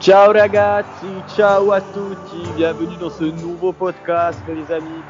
Ciao 0.00 0.32
ragazzi, 0.32 1.08
ciao 1.36 1.72
à 1.72 1.82
tutti, 1.82 2.50
bienvenue 2.56 2.96
dans 2.96 3.10
ce 3.10 3.24
nouveau 3.24 3.70
podcast 3.70 4.40
les 4.48 4.74
amis. 4.74 5.02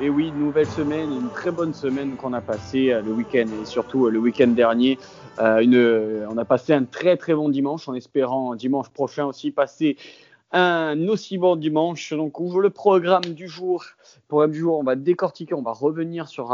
Et 0.00 0.08
oui, 0.08 0.32
nouvelle 0.32 0.66
semaine, 0.66 1.12
une 1.12 1.30
très 1.30 1.52
bonne 1.52 1.72
semaine 1.72 2.16
qu'on 2.16 2.32
a 2.32 2.40
passée 2.40 2.90
euh, 2.90 3.02
le 3.02 3.12
week-end 3.12 3.46
et 3.62 3.64
surtout 3.64 4.06
euh, 4.06 4.10
le 4.10 4.18
week-end 4.18 4.48
dernier. 4.48 4.98
Euh, 5.38 6.26
on 6.28 6.36
a 6.38 6.44
passé 6.44 6.72
un 6.72 6.82
très 6.82 7.16
très 7.16 7.34
bon 7.34 7.50
dimanche 7.50 7.88
en 7.88 7.94
espérant 7.94 8.56
dimanche 8.56 8.88
prochain 8.88 9.26
aussi 9.26 9.52
passer 9.52 9.96
un 10.50 10.98
aussi 11.06 11.38
bon 11.38 11.54
dimanche. 11.54 12.12
Donc, 12.12 12.40
ouvre 12.40 12.60
le 12.60 12.70
programme 12.70 13.22
du 13.22 13.46
jour. 13.46 13.84
Programme 14.26 14.50
du 14.50 14.58
jour, 14.58 14.76
on 14.76 14.82
va 14.82 14.96
décortiquer, 14.96 15.54
on 15.54 15.62
va 15.62 15.72
revenir 15.72 16.26
sur 16.26 16.52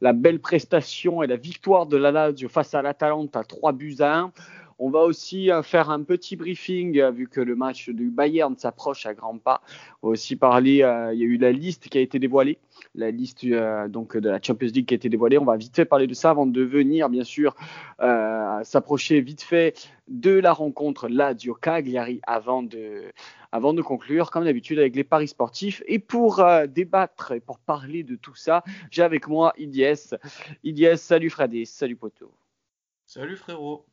la 0.00 0.12
belle 0.12 0.38
prestation 0.38 1.24
et 1.24 1.26
la 1.26 1.36
victoire 1.36 1.86
de 1.86 1.96
la 1.96 2.12
Lazio 2.12 2.48
face 2.48 2.72
à 2.72 2.82
l'Atalanta, 2.82 3.42
3 3.42 3.72
buts 3.72 3.96
à 3.98 4.16
1. 4.16 4.32
On 4.78 4.90
va 4.90 5.00
aussi 5.00 5.50
euh, 5.50 5.62
faire 5.62 5.88
un 5.88 6.02
petit 6.02 6.36
briefing 6.36 6.98
euh, 6.98 7.10
vu 7.10 7.28
que 7.28 7.40
le 7.40 7.56
match 7.56 7.88
du 7.88 8.10
Bayern 8.10 8.56
s'approche 8.56 9.06
à 9.06 9.14
grands 9.14 9.38
pas. 9.38 9.62
On 10.02 10.08
va 10.08 10.12
aussi 10.12 10.36
parler, 10.36 10.82
euh, 10.82 11.14
il 11.14 11.20
y 11.20 11.22
a 11.22 11.26
eu 11.26 11.38
la 11.38 11.50
liste 11.50 11.88
qui 11.88 11.96
a 11.96 12.00
été 12.02 12.18
dévoilée, 12.18 12.58
la 12.94 13.10
liste 13.10 13.46
donc 13.88 14.16
de 14.16 14.28
la 14.28 14.40
Champions 14.42 14.68
League 14.68 14.86
qui 14.86 14.94
a 14.94 14.96
été 14.96 15.08
dévoilée. 15.08 15.38
On 15.38 15.44
va 15.44 15.56
vite 15.56 15.74
fait 15.74 15.86
parler 15.86 16.06
de 16.06 16.12
ça 16.12 16.30
avant 16.30 16.46
de 16.46 16.62
venir 16.62 17.08
bien 17.08 17.24
sûr 17.24 17.54
s'approcher 18.62 19.20
vite 19.20 19.42
fait 19.42 19.90
de 20.08 20.30
la 20.30 20.52
rencontre 20.52 21.08
Lazio 21.08 21.54
Cagliari 21.54 22.20
avant 22.26 22.62
de 22.62 23.12
avant 23.52 23.72
de 23.72 23.80
conclure, 23.80 24.30
comme 24.30 24.44
d'habitude, 24.44 24.78
avec 24.78 24.94
les 24.94 25.04
paris 25.04 25.28
sportifs. 25.28 25.82
Et 25.86 25.98
pour 25.98 26.44
débattre 26.68 27.32
et 27.32 27.40
pour 27.40 27.58
parler 27.58 28.02
de 28.02 28.16
tout 28.16 28.34
ça, 28.34 28.62
j'ai 28.90 29.02
avec 29.02 29.28
moi 29.28 29.54
Idiès. 29.56 30.14
Idiès, 30.64 31.00
salut 31.00 31.30
Fradé, 31.30 31.64
salut 31.64 31.96
Poto. 31.96 32.30
Salut 33.06 33.36
frérot. 33.36 33.86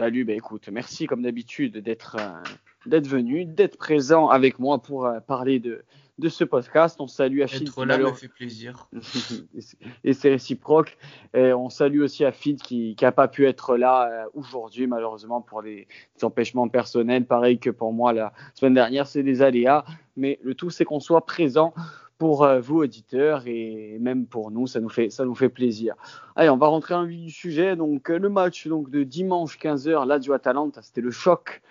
Salut, 0.00 0.24
ben 0.24 0.34
écoute, 0.34 0.70
merci 0.72 1.06
comme 1.06 1.20
d'habitude 1.20 1.76
d'être 1.76 2.16
euh, 2.18 2.42
d'être 2.86 3.06
venu, 3.06 3.44
d'être 3.44 3.76
présent 3.76 4.28
avec 4.28 4.58
moi 4.58 4.80
pour 4.80 5.04
euh, 5.04 5.20
parler 5.20 5.58
de, 5.58 5.84
de 6.18 6.28
ce 6.30 6.42
podcast. 6.42 6.96
On 7.00 7.06
salue 7.06 7.42
Afid. 7.42 7.68
Être 7.68 7.84
là 7.84 7.98
me 7.98 8.10
fait 8.14 8.28
plaisir. 8.28 8.88
et 10.04 10.14
c'est 10.14 10.30
réciproque. 10.30 10.96
Et 11.34 11.52
on 11.52 11.68
salue 11.68 12.00
aussi 12.00 12.24
Afid 12.24 12.62
qui 12.62 12.96
n'a 12.98 13.12
pas 13.12 13.28
pu 13.28 13.46
être 13.46 13.76
là 13.76 14.08
euh, 14.10 14.28
aujourd'hui, 14.32 14.86
malheureusement, 14.86 15.42
pour 15.42 15.62
des, 15.62 15.86
empêchements 16.22 16.68
personnels. 16.68 17.26
Pareil 17.26 17.58
que 17.58 17.68
pour 17.68 17.92
moi 17.92 18.14
la 18.14 18.32
semaine 18.54 18.72
dernière, 18.72 19.06
c'est 19.06 19.22
des 19.22 19.42
aléas. 19.42 19.84
Mais 20.16 20.38
le 20.42 20.54
tout, 20.54 20.70
c'est 20.70 20.86
qu'on 20.86 21.00
soit 21.00 21.26
présent 21.26 21.74
pour 22.20 22.44
euh, 22.44 22.60
vous 22.60 22.76
auditeurs 22.76 23.44
et 23.46 23.96
même 23.98 24.26
pour 24.26 24.50
nous, 24.50 24.66
ça 24.66 24.78
nous 24.78 24.90
fait, 24.90 25.08
ça 25.08 25.24
nous 25.24 25.34
fait 25.34 25.48
plaisir. 25.48 25.94
Allez, 26.36 26.50
on 26.50 26.58
va 26.58 26.66
rentrer 26.66 26.92
en 26.92 27.06
vif 27.06 27.18
du 27.18 27.30
sujet. 27.30 27.76
Donc 27.76 28.10
euh, 28.10 28.18
le 28.18 28.28
match 28.28 28.68
donc 28.68 28.90
de 28.90 29.04
dimanche 29.04 29.58
15h, 29.58 30.06
Lazio 30.06 30.34
Atalanta, 30.34 30.82
c'était 30.82 31.00
le 31.00 31.10
choc, 31.10 31.62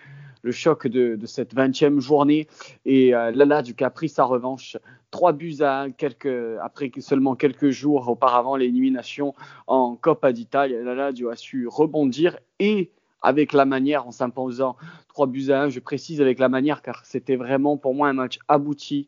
le 0.42 0.50
choc 0.50 0.88
de, 0.88 1.16
cette 1.24 1.54
20e 1.54 2.00
journée 2.00 2.48
et 2.84 3.14
euh, 3.14 3.30
la 3.32 3.44
Lazio 3.44 3.76
a 3.80 3.90
pris 3.90 4.08
sa 4.08 4.24
revanche. 4.24 4.76
Trois 5.12 5.32
buts 5.32 5.58
à 5.60 5.82
1 5.82 5.90
quelques, 5.92 6.58
après 6.60 6.90
seulement 6.98 7.36
quelques 7.36 7.70
jours 7.70 8.08
auparavant 8.08 8.56
l'élimination 8.56 9.36
en 9.68 9.94
Coppa 9.94 10.32
d'Italie. 10.32 10.74
La 10.82 10.96
Lazio 10.96 11.28
a 11.28 11.36
su 11.36 11.68
rebondir 11.68 12.36
et 12.58 12.90
avec 13.22 13.52
la 13.52 13.66
manière 13.66 14.08
en 14.08 14.10
s'imposant 14.10 14.76
trois 15.06 15.28
buts 15.28 15.50
à 15.50 15.62
1. 15.62 15.68
Je 15.68 15.78
précise 15.78 16.20
avec 16.20 16.40
la 16.40 16.48
manière 16.48 16.82
car 16.82 17.04
c'était 17.04 17.36
vraiment 17.36 17.76
pour 17.76 17.94
moi 17.94 18.08
un 18.08 18.14
match 18.14 18.40
abouti 18.48 19.06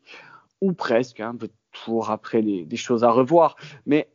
ou 0.63 0.71
presque, 0.71 1.19
hein, 1.19 1.35
toujours 1.73 2.09
après 2.09 2.41
des 2.41 2.77
choses 2.77 3.03
à 3.03 3.11
revoir, 3.11 3.57
mais 3.85 4.09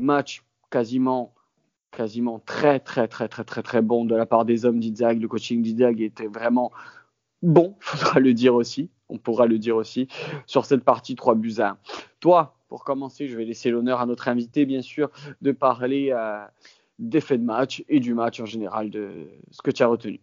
match 0.00 0.42
quasiment 0.70 1.32
quasiment 1.92 2.38
très 2.40 2.80
très 2.80 3.08
très 3.08 3.28
très 3.28 3.44
très 3.44 3.62
très 3.62 3.80
bon 3.80 4.04
de 4.04 4.14
la 4.14 4.26
part 4.26 4.44
des 4.44 4.64
hommes 4.64 4.80
d'Idzag. 4.80 5.20
Le 5.20 5.28
coaching 5.28 5.62
d'Idzag 5.62 6.00
était 6.00 6.26
vraiment 6.26 6.72
bon, 7.40 7.76
faudra 7.80 8.18
le 8.18 8.34
dire 8.34 8.54
aussi, 8.54 8.90
on 9.08 9.16
pourra 9.16 9.46
le 9.46 9.58
dire 9.58 9.76
aussi, 9.76 10.08
sur 10.46 10.64
cette 10.64 10.84
partie 10.84 11.14
3 11.14 11.36
buts 11.36 11.54
à 11.58 11.70
1. 11.70 11.78
Toi, 12.20 12.56
pour 12.68 12.84
commencer, 12.84 13.28
je 13.28 13.36
vais 13.36 13.44
laisser 13.44 13.70
l'honneur 13.70 14.00
à 14.00 14.06
notre 14.06 14.28
invité, 14.28 14.66
bien 14.66 14.82
sûr, 14.82 15.10
de 15.40 15.52
parler 15.52 16.10
euh, 16.12 16.44
des 16.98 17.20
faits 17.20 17.40
de 17.40 17.46
match 17.46 17.84
et 17.88 18.00
du 18.00 18.12
match 18.12 18.40
en 18.40 18.46
général, 18.46 18.90
de 18.90 19.30
ce 19.52 19.62
que 19.62 19.70
tu 19.70 19.82
as 19.82 19.86
retenu. 19.86 20.20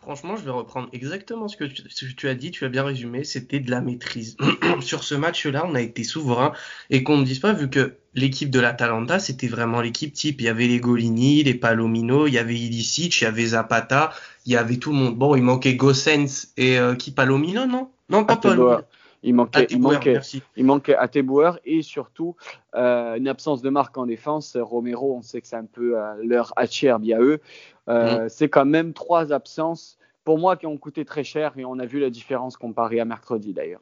Franchement, 0.00 0.36
je 0.36 0.44
vais 0.44 0.50
reprendre 0.50 0.88
exactement 0.92 1.48
ce 1.48 1.56
que, 1.56 1.64
tu, 1.64 2.28
as 2.28 2.34
dit, 2.34 2.50
tu 2.50 2.64
as 2.64 2.68
bien 2.68 2.84
résumé, 2.84 3.24
c'était 3.24 3.60
de 3.60 3.70
la 3.70 3.80
maîtrise. 3.80 4.36
Sur 4.80 5.04
ce 5.04 5.14
match-là, 5.14 5.64
on 5.66 5.74
a 5.74 5.80
été 5.80 6.04
souverain 6.04 6.52
et 6.90 7.02
qu'on 7.02 7.18
ne 7.18 7.24
dise 7.24 7.40
pas, 7.40 7.52
vu 7.52 7.68
que 7.68 7.94
l'équipe 8.14 8.50
de 8.50 8.60
l'Atalanta, 8.60 9.18
c'était 9.18 9.48
vraiment 9.48 9.80
l'équipe 9.80 10.12
type. 10.12 10.40
Il 10.40 10.44
y 10.44 10.48
avait 10.48 10.66
les 10.66 10.80
Golini, 10.80 11.42
les 11.42 11.54
Palomino, 11.54 12.26
il 12.26 12.34
y 12.34 12.38
avait 12.38 12.58
Ilicic, 12.58 13.20
il 13.20 13.24
y 13.24 13.26
avait 13.26 13.46
Zapata, 13.46 14.12
il 14.46 14.52
y 14.52 14.56
avait 14.56 14.76
tout 14.76 14.92
le 14.92 14.96
monde. 14.96 15.16
Bon, 15.16 15.34
il 15.36 15.42
manquait 15.42 15.74
Gossens 15.74 16.48
et 16.56 16.78
euh, 16.78 16.94
qui 16.94 17.10
Palomino, 17.10 17.66
non? 17.66 17.90
Non, 18.08 18.24
pas 18.24 18.36
Palomino. 18.36 18.80
Il 19.22 19.34
manquait, 19.34 19.66
il 19.70 19.80
manquait, 19.80 20.20
il 20.56 20.64
manquait 20.64 20.94
Atebouer 20.94 21.52
et 21.64 21.82
surtout 21.82 22.36
euh, 22.74 23.16
une 23.16 23.28
absence 23.28 23.62
de 23.62 23.70
marque 23.70 23.98
en 23.98 24.06
défense. 24.06 24.56
Romero, 24.56 25.16
on 25.16 25.22
sait 25.22 25.40
que 25.40 25.48
c'est 25.48 25.56
un 25.56 25.64
peu 25.64 25.98
euh, 25.98 26.14
leur 26.22 26.52
Acherbi 26.56 27.12
à 27.12 27.20
eux. 27.20 27.40
Euh. 27.88 28.26
C'est 28.28 28.48
quand 28.48 28.64
même 28.64 28.92
trois 28.92 29.32
absences 29.32 29.98
pour 30.24 30.38
moi 30.38 30.56
qui 30.56 30.66
ont 30.66 30.76
coûté 30.76 31.04
très 31.04 31.24
cher 31.24 31.52
et 31.56 31.64
on 31.64 31.78
a 31.78 31.86
vu 31.86 31.98
la 32.00 32.10
différence 32.10 32.56
comparée 32.56 33.00
à 33.00 33.04
mercredi 33.04 33.52
d'ailleurs. 33.52 33.80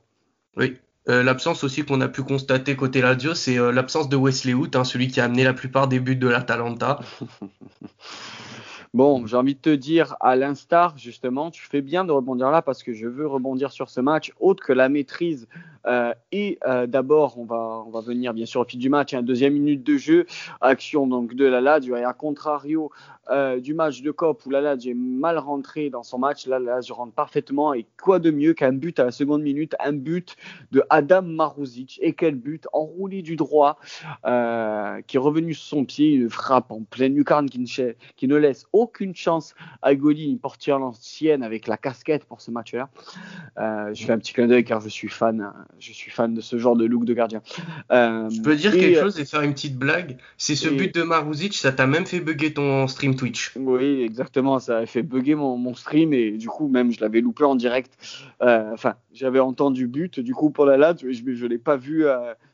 Oui. 0.56 0.78
l'absence 1.06 1.64
aussi 1.64 1.84
qu'on 1.84 2.00
a 2.00 2.08
pu 2.08 2.22
constater 2.22 2.76
côté 2.76 3.03
Lazio, 3.03 3.34
c'est 3.34 3.56
l'absence 3.72 4.08
de 4.08 4.16
Wesley 4.16 4.54
Hout, 4.54 4.70
hein, 4.74 4.84
celui 4.84 5.08
qui 5.08 5.20
a 5.20 5.24
amené 5.24 5.44
la 5.44 5.53
plupart 5.53 5.86
des 5.86 6.00
buts 6.00 6.16
de 6.16 6.28
l'Atalanta. 6.28 7.00
Bon, 8.97 9.27
j'ai 9.27 9.37
envie 9.37 9.55
de 9.55 9.61
te 9.61 9.69
dire, 9.69 10.17
à 10.21 10.37
l'instar, 10.37 10.97
justement, 10.97 11.51
tu 11.51 11.61
fais 11.67 11.83
bien 11.83 12.07
de 12.07 12.12
rebondir 12.12 12.51
là 12.51 12.62
parce 12.62 12.83
que 12.83 12.95
je 12.95 13.07
veux 13.07 13.27
rebondir 13.27 13.71
sur 13.71 13.91
ce 13.91 14.01
match, 14.01 14.33
autre 14.41 14.65
que 14.65 14.73
la 14.73 14.89
maîtrise. 14.89 15.49
Euh, 15.84 16.15
et 16.33 16.59
euh, 16.67 16.87
d'abord, 16.87 17.39
on 17.39 17.45
va, 17.45 17.84
on 17.87 17.91
va 17.91 18.01
venir 18.01 18.33
bien 18.33 18.47
sûr 18.47 18.62
au 18.62 18.65
fil 18.65 18.81
du 18.81 18.89
match, 18.89 19.12
un 19.12 19.21
deuxième 19.21 19.53
minute 19.53 19.84
de 19.84 19.99
jeu, 19.99 20.25
action 20.62 21.07
donc 21.07 21.34
de 21.34 21.45
la 21.45 21.61
Lazio 21.61 21.95
et 21.95 22.05
à 22.05 22.15
contrario 22.15 22.91
euh, 23.31 23.60
du 23.60 23.75
match 23.75 24.03
de 24.03 24.10
COP 24.10 24.44
où 24.47 24.50
la 24.50 24.60
Lazio 24.60 24.91
est 24.91 24.94
mal 24.94 25.38
rentré 25.38 25.91
dans 25.91 26.03
son 26.03 26.19
match, 26.19 26.47
là 26.47 26.59
la 26.59 26.76
Lazio 26.76 26.94
rentre 26.94 27.14
parfaitement 27.14 27.75
et 27.75 27.87
quoi 28.03 28.19
de 28.19 28.31
mieux 28.31 28.54
qu'un 28.54 28.72
but 28.72 28.98
à 28.98 29.04
la 29.04 29.10
seconde 29.10 29.42
minute, 29.42 29.75
un 29.78 29.92
but 29.92 30.37
de 30.72 30.82
Adam 30.91 31.22
Maruzic 31.22 31.98
et 32.03 32.12
quel 32.12 32.34
but 32.34 32.66
enroulé 32.72 33.22
du 33.22 33.36
droit 33.36 33.78
qui 34.22 35.16
est 35.16 35.20
revenu 35.20 35.54
sur 35.54 35.66
son 35.66 35.84
pied, 35.84 36.12
une 36.12 36.31
frappe 36.31 36.72
en 36.72 36.82
pleine 36.82 37.15
lucarne 37.15 37.48
qui 37.48 37.59
ne, 37.59 37.92
qui 38.16 38.28
ne 38.28 38.36
laisse 38.36 38.66
aucun 38.72 38.97
aucune 38.97 39.15
chance 39.15 39.54
à 39.82 39.94
Goli, 39.94 40.31
une 40.31 40.38
portière 40.38 40.78
l'ancienne 40.78 41.42
avec 41.42 41.66
la 41.66 41.76
casquette 41.76 42.25
pour 42.25 42.41
ce 42.41 42.50
match-là. 42.50 42.88
Euh, 43.59 43.92
je 43.92 44.06
fais 44.06 44.12
un 44.12 44.19
petit 44.19 44.32
clin 44.32 44.47
d'œil 44.47 44.65
car 44.65 44.81
je 44.81 44.88
suis 44.88 45.09
fan, 45.09 45.53
je 45.78 45.92
suis 45.92 46.10
fan 46.10 46.32
de 46.32 46.41
ce 46.41 46.56
genre 46.56 46.76
de 46.76 46.86
look 46.86 47.04
de 47.04 47.12
gardien. 47.12 47.42
Euh, 47.91 48.31
je 48.31 48.41
peux 48.41 48.56
dire 48.56 48.72
quelque 48.72 49.00
chose 49.00 49.20
et 49.20 49.26
faire 49.26 49.42
une 49.42 49.53
petite 49.53 49.76
blague? 49.76 50.16
C'est 50.38 50.54
ce 50.54 50.69
but 50.69 50.94
de 50.94 51.03
Maruzic, 51.03 51.54
ça 51.54 51.72
t'a 51.72 51.86
même 51.86 52.06
fait 52.06 52.20
bugger 52.20 52.54
ton 52.54 52.86
stream 52.86 53.16
Oui, 53.56 54.03
exactement, 54.03 54.59
ça 54.59 54.78
a 54.78 54.87
fait 54.87 55.03
bugger 55.03 55.34
mon, 55.34 55.75
stream 55.75 56.12
et 56.12 56.32
du 56.32 56.49
coup 56.49 56.69
même 56.69 56.93
je 56.93 57.00
l'avais 57.00 57.21
loupé 57.21 57.44
en 57.44 57.54
direct. 57.54 57.97
Euh, 58.43 58.72
enfin, 58.72 58.97
j'avais 59.12 59.41
entendu 59.41 59.87
but, 59.87 60.21
du 60.21 60.34
coup 60.34 60.50
pour 60.50 60.66
la 60.66 60.77
late, 60.77 61.00
je, 61.00 61.34
je 61.34 61.47
l'ai 61.47 61.59
pas 61.59 61.77
vu, 61.77 62.04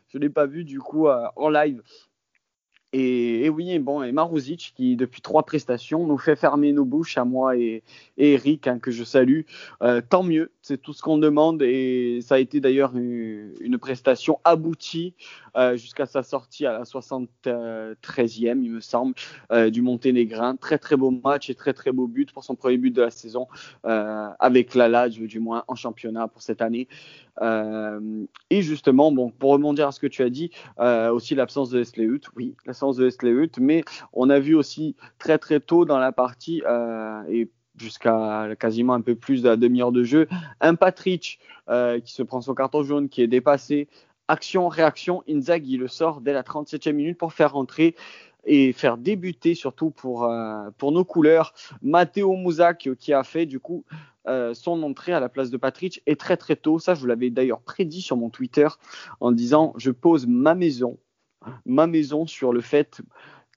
je 0.08 0.18
l'ai 0.18 0.30
pas 0.30 0.46
vu 0.46 0.64
du 0.64 0.78
coup 0.78 1.08
en 1.08 1.48
live. 1.48 1.82
Et, 2.94 3.48
oui, 3.48 3.78
bon, 3.78 4.02
et 4.02 4.12
Maruzic 4.12 4.74
qui 4.76 4.96
depuis 4.96 5.22
trois 5.22 5.44
prestations 5.44 6.06
nous 6.06 6.18
fait 6.18 6.36
fermer 6.36 6.72
nos 6.72 6.84
bouches 6.84 7.16
à 7.16 7.24
moi 7.24 7.56
et, 7.56 7.82
Eric 8.18 8.66
hein, 8.68 8.78
que 8.78 8.90
je 8.90 9.02
salue. 9.02 9.42
Euh, 9.82 10.02
tant 10.06 10.22
mieux, 10.22 10.52
c'est 10.62 10.80
tout 10.80 10.92
ce 10.92 11.02
qu'on 11.02 11.18
demande 11.18 11.62
et 11.62 12.20
ça 12.22 12.36
a 12.36 12.38
été 12.38 12.60
d'ailleurs 12.60 12.96
une, 12.96 13.78
prestation 13.80 14.38
aboutie 14.44 15.14
euh, 15.56 15.76
jusqu'à 15.76 16.06
sa 16.06 16.22
sortie 16.22 16.66
à 16.66 16.72
la 16.72 16.84
73e, 16.84 18.62
il 18.62 18.70
me 18.70 18.80
semble, 18.80 19.14
euh, 19.50 19.70
du 19.70 19.82
Monténégrin. 19.82 20.54
Très 20.56 20.78
très 20.78 20.96
beau 20.96 21.10
match 21.10 21.50
et 21.50 21.54
très 21.54 21.72
très 21.72 21.90
beau 21.90 22.06
but 22.06 22.30
pour 22.32 22.44
son 22.44 22.54
premier 22.54 22.78
but 22.78 22.92
de 22.92 23.02
la 23.02 23.10
saison 23.10 23.48
avec 23.82 24.74
la 24.74 24.88
Lazio 24.88 25.26
du 25.26 25.40
moins 25.40 25.64
en 25.66 25.74
championnat 25.74 26.28
pour 26.28 26.42
cette 26.42 26.62
année. 26.62 26.86
et 27.40 28.62
justement, 28.62 29.10
bon, 29.10 29.30
pour 29.30 29.52
rebondir 29.52 29.88
à 29.88 29.92
ce 29.92 30.00
que 30.00 30.06
tu 30.06 30.22
as 30.22 30.30
dit, 30.30 30.50
aussi 30.78 31.34
l'absence 31.34 31.70
de 31.70 31.80
Esleut, 31.80 32.20
oui, 32.36 32.54
de 32.66 33.02
Wesley 33.02 33.50
mais 33.58 33.84
on 34.12 34.30
a 34.30 34.38
vu 34.38 34.54
aussi 34.54 34.96
très 35.18 35.38
très 35.38 35.60
tôt 35.60 35.84
dans 35.84 35.98
la 35.98 36.12
partie 36.12 36.62
euh, 36.66 37.22
et 37.28 37.48
jusqu'à 37.82 38.48
quasiment 38.58 38.94
un 38.94 39.00
peu 39.00 39.14
plus 39.14 39.42
de 39.42 39.48
la 39.48 39.56
demi-heure 39.56 39.92
de 39.92 40.04
jeu, 40.04 40.28
un 40.60 40.74
Patrick 40.74 41.38
euh, 41.68 42.00
qui 42.00 42.12
se 42.12 42.22
prend 42.22 42.40
son 42.40 42.54
carton 42.54 42.82
jaune, 42.82 43.08
qui 43.08 43.22
est 43.22 43.26
dépassé. 43.26 43.88
Action, 44.28 44.68
réaction, 44.68 45.22
Inzaghi 45.28 45.76
le 45.76 45.88
sort 45.88 46.20
dès 46.20 46.32
la 46.32 46.42
37e 46.42 46.92
minute 46.92 47.18
pour 47.18 47.32
faire 47.32 47.52
rentrer 47.52 47.96
et 48.44 48.72
faire 48.72 48.96
débuter 48.96 49.54
surtout 49.54 49.90
pour, 49.90 50.24
euh, 50.24 50.70
pour 50.78 50.90
nos 50.90 51.04
couleurs 51.04 51.54
Matteo 51.82 52.34
Mouzac 52.34 52.88
qui 52.98 53.12
a 53.12 53.22
fait 53.22 53.46
du 53.46 53.60
coup 53.60 53.84
son 54.52 54.84
entrée 54.84 55.12
à 55.12 55.18
la 55.18 55.28
place 55.28 55.50
de 55.50 55.56
Patrick 55.56 56.00
et 56.06 56.14
très 56.14 56.36
très 56.36 56.54
tôt. 56.54 56.78
Ça, 56.78 56.94
je 56.94 57.00
vous 57.00 57.08
l'avais 57.08 57.28
d'ailleurs 57.28 57.60
prédit 57.60 58.00
sur 58.00 58.16
mon 58.16 58.30
Twitter 58.30 58.68
en 59.18 59.32
disant 59.32 59.74
je 59.76 59.90
pose 59.90 60.28
ma 60.28 60.54
maison 60.54 60.96
ma 61.66 61.86
maison 61.86 62.26
sur 62.26 62.52
le 62.52 62.60
fait 62.60 63.02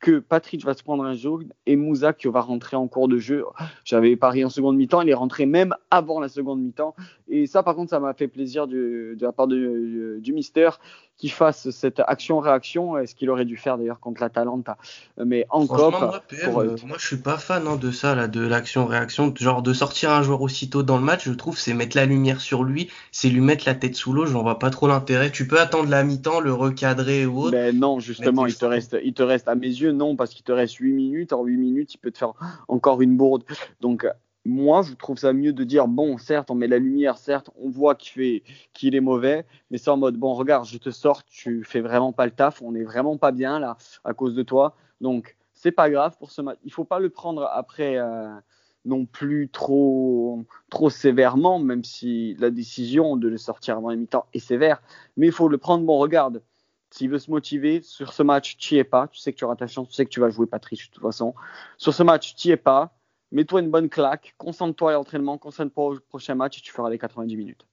que 0.01 0.19
Patrick 0.19 0.63
va 0.63 0.74
se 0.74 0.83
prendre 0.83 1.03
un 1.03 1.13
jaune 1.13 1.51
et 1.65 1.75
Moussa 1.75 2.13
qui 2.13 2.27
va 2.27 2.42
rentrer 2.42 2.75
en 2.75 2.88
cours 2.88 3.07
de 3.07 3.18
jeu. 3.18 3.45
J'avais 3.83 4.15
parié 4.15 4.44
en 4.44 4.50
seconde 4.50 4.75
mi-temps, 4.75 5.01
il 5.01 5.09
est 5.09 5.13
rentré 5.13 5.45
même 5.45 5.74
avant 5.89 6.19
la 6.19 6.27
seconde 6.27 6.62
mi-temps. 6.62 6.95
Et 7.27 7.47
ça, 7.47 7.63
par 7.63 7.75
contre, 7.75 7.89
ça 7.89 8.00
m'a 8.00 8.13
fait 8.13 8.27
plaisir 8.27 8.68
de 8.68 9.18
la 9.19 9.31
part 9.31 9.47
de, 9.47 10.19
du 10.21 10.33
Mister 10.33 10.69
qu'il 11.18 11.32
fasse 11.32 11.70
cette 11.70 12.02
action-réaction, 12.06 12.98
est 12.98 13.08
ce 13.08 13.16
qu'il 13.16 13.30
aurait 13.30 13.46
dû 13.46 13.58
faire 13.58 13.78
d'ailleurs 13.78 14.00
contre 14.00 14.22
l'Atalanta. 14.22 14.78
Mais 15.24 15.46
encore, 15.50 15.92
moi, 15.92 16.22
euh, 16.34 16.76
moi, 16.86 16.98
je 17.00 17.06
suis 17.06 17.18
pas 17.18 17.38
fan 17.38 17.68
hein, 17.68 17.78
de 17.78 17.92
ça, 17.92 18.16
là, 18.16 18.28
de 18.28 18.46
l'action-réaction. 18.46 19.34
Genre 19.36 19.62
de 19.62 19.74
sortir 19.74 20.12
un 20.12 20.24
joueur 20.24 20.42
aussitôt 20.42 20.84
dans 20.84 20.98
le 20.98 21.04
match, 21.04 21.26
je 21.26 21.34
trouve, 21.34 21.58
c'est 21.58 21.74
mettre 21.74 21.96
la 21.96 22.06
lumière 22.06 22.42
sur 22.42 22.64
lui, 22.64 22.90
c'est 23.12 23.30
lui 23.30 23.42
mettre 23.42 23.64
la 23.66 23.76
tête 23.76 23.96
sous 23.96 24.12
l'eau. 24.12 24.26
J'en 24.26 24.44
vois 24.44 24.60
pas 24.60 24.70
trop 24.70 24.88
l'intérêt. 24.88 25.32
Tu 25.32 25.48
peux 25.48 25.60
attendre 25.60 25.90
la 25.90 26.04
mi-temps, 26.04 26.42
le 26.42 26.54
recadrer 26.54 27.26
ou 27.26 27.44
autre. 27.44 27.52
Mais 27.52 27.72
non, 27.72 28.00
justement, 28.00 28.46
il 28.46 28.56
te 28.56 28.66
reste, 28.66 28.98
il 29.04 29.14
te 29.14 29.24
reste 29.24 29.48
à 29.48 29.56
mes 29.56 29.68
yeux 29.68 29.94
non, 29.94 30.16
parce 30.16 30.32
qu'il 30.32 30.44
te 30.44 30.52
reste 30.52 30.76
8 30.76 30.92
minutes. 30.92 31.34
En 31.34 31.44
8 31.44 31.58
minutes, 31.58 31.94
il 31.94 31.98
peut 31.98 32.12
te 32.12 32.18
faire 32.18 32.34
encore 32.68 33.02
une 33.02 33.16
bourde. 33.16 33.44
Donc 33.80 34.06
moi, 34.45 34.83
je 34.83 34.94
trouve 34.94 35.18
ça 35.18 35.33
mieux 35.33 35.53
de 35.53 35.63
dire 35.63 35.88
bon, 35.88 36.18
certes, 36.19 36.51
on 36.51 36.56
met 36.56 36.68
la 36.68 36.77
lumière, 36.77 37.18
certes, 37.18 37.50
on 37.56 37.69
voit 37.69 37.95
qu'il 37.95 38.44
est 38.95 39.01
mauvais, 39.01 39.45
mais 39.71 39.80
c'est 39.80 39.89
en 39.89 39.97
mode 39.97 40.18
bon, 40.18 40.33
regarde, 40.33 40.68
je 40.68 40.77
te 40.77 40.92
sors, 40.92 41.25
tu 41.25 41.63
fais 41.63 41.81
vraiment 41.81 42.13
pas 42.13 42.25
le 42.25 42.31
taf, 42.31 42.62
on 42.62 42.75
est 42.75 42.83
vraiment 42.83 43.18
pas 43.18 43.31
bien 43.31 43.59
là 43.59 43.77
à 44.03 44.13
cause 44.13 44.36
de 44.36 44.44
toi. 44.44 44.75
Donc, 45.01 45.36
c'est 45.53 45.71
pas 45.71 45.89
grave 45.89 46.15
pour 46.19 46.31
ce 46.31 46.42
match. 46.44 46.59
Il 46.63 46.71
faut 46.71 46.86
pas 46.86 47.00
le 47.00 47.09
prendre 47.09 47.50
après 47.51 47.97
euh, 47.97 48.30
non 48.86 49.06
plus 49.06 49.50
trop 49.50 50.45
trop 50.69 50.92
sévèrement, 50.92 51.57
même 51.57 51.83
si 51.83 52.36
la 52.36 52.51
décision 52.51 53.18
de 53.18 53.27
le 53.27 53.38
sortir 53.38 53.77
avant 53.77 53.89
les 53.89 53.97
mi-temps 53.97 54.27
est 54.33 54.39
sévère, 54.39 54.81
mais 55.18 55.25
il 55.27 55.33
faut 55.33 55.50
le 55.50 55.57
prendre 55.57 55.83
bon, 55.86 55.97
regarde. 55.97 56.44
S'il 56.92 57.09
veut 57.09 57.19
se 57.19 57.31
motiver 57.31 57.81
sur 57.81 58.13
ce 58.13 58.24
match, 58.24 58.57
tu 58.57 58.77
es 58.77 58.86
pas. 58.86 59.07
Tu 59.09 59.19
sais 59.19 59.33
que 59.33 59.38
tu 59.38 59.44
auras 59.44 59.57
ta 59.57 59.68
chance, 59.68 59.89
tu 59.89 59.95
sais 59.95 60.06
que 60.06 60.12
tu 60.12 60.21
vas 60.21 60.30
jouer 60.30 60.45
Patrick 60.45 60.80
de 60.80 60.94
toute 60.94 61.01
façon. 61.01 61.33
Sur 61.77 61.94
ce 61.94 62.03
match, 62.03 62.36
tu 62.36 62.50
es 62.50 62.57
pas 62.57 62.95
mets-toi 63.31 63.62
une 63.62 63.72
bonne 63.72 63.89
claque, 63.89 64.36
concentre-toi 64.38 64.92
à 64.92 64.94
l'entraînement, 64.94 65.38
concentre-toi 65.38 65.86
au 65.86 66.00
prochain 66.00 66.36
match 66.36 66.57
et 66.57 66.62
tu 66.62 66.72
feras 66.72 66.89
les 66.89 66.98
90 66.98 67.36
minutes. 67.38 67.66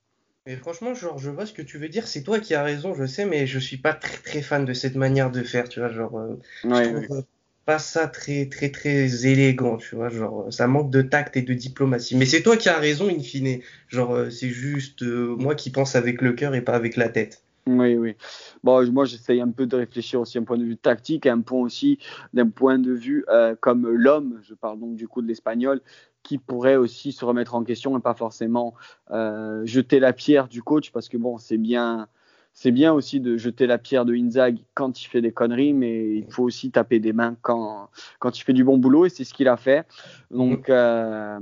Mais 0.46 0.56
franchement, 0.56 0.94
genre, 0.94 1.19
je 1.19 1.31
vois 1.31 1.46
ce 1.46 1.52
que 1.52 1.62
tu 1.62 1.78
veux 1.78 1.88
dire. 1.88 2.08
C'est 2.08 2.25
toi 2.25 2.40
qui 2.40 2.54
as 2.54 2.64
raison, 2.64 2.94
je 2.94 3.06
sais, 3.06 3.25
mais 3.25 3.46
je 3.46 3.60
suis 3.60 3.76
pas 3.76 3.94
très 3.94 4.16
très 4.16 4.43
fan 4.43 4.64
de 4.64 4.72
cette 4.72 4.96
manière 4.96 5.31
de 5.31 5.43
faire, 5.43 5.69
tu 5.69 5.78
vois, 5.78 5.88
genre. 5.88 6.19
Euh, 6.19 6.37
je 6.64 7.04
trouve 7.04 7.25
pas 7.64 7.78
ça 7.78 8.08
très 8.08 8.46
très 8.46 8.70
très 8.70 9.26
élégant, 9.26 9.76
tu 9.76 9.94
vois, 9.94 10.08
genre, 10.08 10.52
ça 10.52 10.66
manque 10.66 10.90
de 10.90 11.00
tact 11.00 11.37
et 11.37 11.43
de 11.43 11.55
diplomatie. 11.55 12.16
Mais 12.16 12.26
c'est 12.26 12.43
toi 12.43 12.56
qui 12.56 12.69
as 12.69 12.78
raison, 12.78 13.08
in 13.08 13.20
fine. 13.20 13.60
Genre, 13.88 14.14
euh, 14.14 14.31
c'est 14.31 14.48
juste 14.48 15.05
euh, 15.05 15.37
moi 15.37 15.55
qui 15.55 15.70
pense 15.70 15.94
avec 15.94 16.20
le 16.22 16.32
cœur 16.32 16.56
et 16.56 16.60
pas 16.60 16.75
avec 16.75 16.96
la 16.96 17.08
tête. 17.08 17.44
Oui, 17.67 17.94
oui. 17.97 18.17
Bon, 18.64 18.85
moi, 18.91 19.05
j'essaye 19.05 19.41
un 19.41 19.50
peu 19.50 19.67
de 19.67 19.76
réfléchir 19.76 20.20
aussi 20.20 20.37
d'un 20.37 20.44
point 20.44 20.59
de 20.59 20.64
vue 20.64 20.76
tactique 20.76 21.26
et 21.26 21.31
un 21.31 21.41
point 21.41 21.61
aussi 21.61 21.99
d'un 22.32 22.49
point 22.49 22.79
de 22.79 22.93
vue 22.93 23.25
euh, 23.29 23.55
comme 23.61 23.88
l'homme, 23.88 24.41
je 24.43 24.55
parle 24.55 24.81
donc 24.81 24.97
du 24.97 25.06
coup 25.06 25.23
de 25.23 25.29
l'espagnol, 25.29 25.81
qui 26.25 26.38
pourrait 26.38 26.75
aussi 26.75 27.12
se 27.12 27.25
remettre 27.25 27.55
en 27.55 27.62
question 27.62 27.97
et 27.97 28.00
pas 28.00 28.14
forcément 28.14 28.75
euh, 29.12 29.64
jeter 29.64 30.00
la 30.00 30.12
pierre 30.12 30.49
du 30.49 30.61
coach 30.62 30.91
parce 30.91 31.09
que 31.09 31.17
bon, 31.17 31.38
c'est 31.38 31.59
bien. 31.59 32.09
C'est 32.55 32.70
bien 32.70 32.93
aussi 32.93 33.19
de 33.19 33.38
jeter 33.38 33.67
la 33.67 33.79
pierre 33.79 34.05
de 34.05 34.15
Inzaghi 34.15 34.67
quand 34.75 35.00
il 35.00 35.06
fait 35.06 35.23
des 35.23 35.32
conneries, 35.32 35.73
mais 35.73 36.17
il 36.17 36.31
faut 36.31 36.43
aussi 36.43 36.70
taper 36.70 37.00
des 37.00 37.15
mains 37.15 37.35
quand, 37.41 37.88
quand 38.19 38.38
il 38.38 38.43
fait 38.43 38.53
du 38.53 38.62
bon 38.62 38.76
boulot 38.76 39.06
et 39.06 39.08
c'est 39.08 39.25
ce 39.25 39.32
qu'il 39.32 39.49
a 39.49 39.56
fait. 39.56 39.87
Donc, 40.31 40.69
euh, 40.69 41.41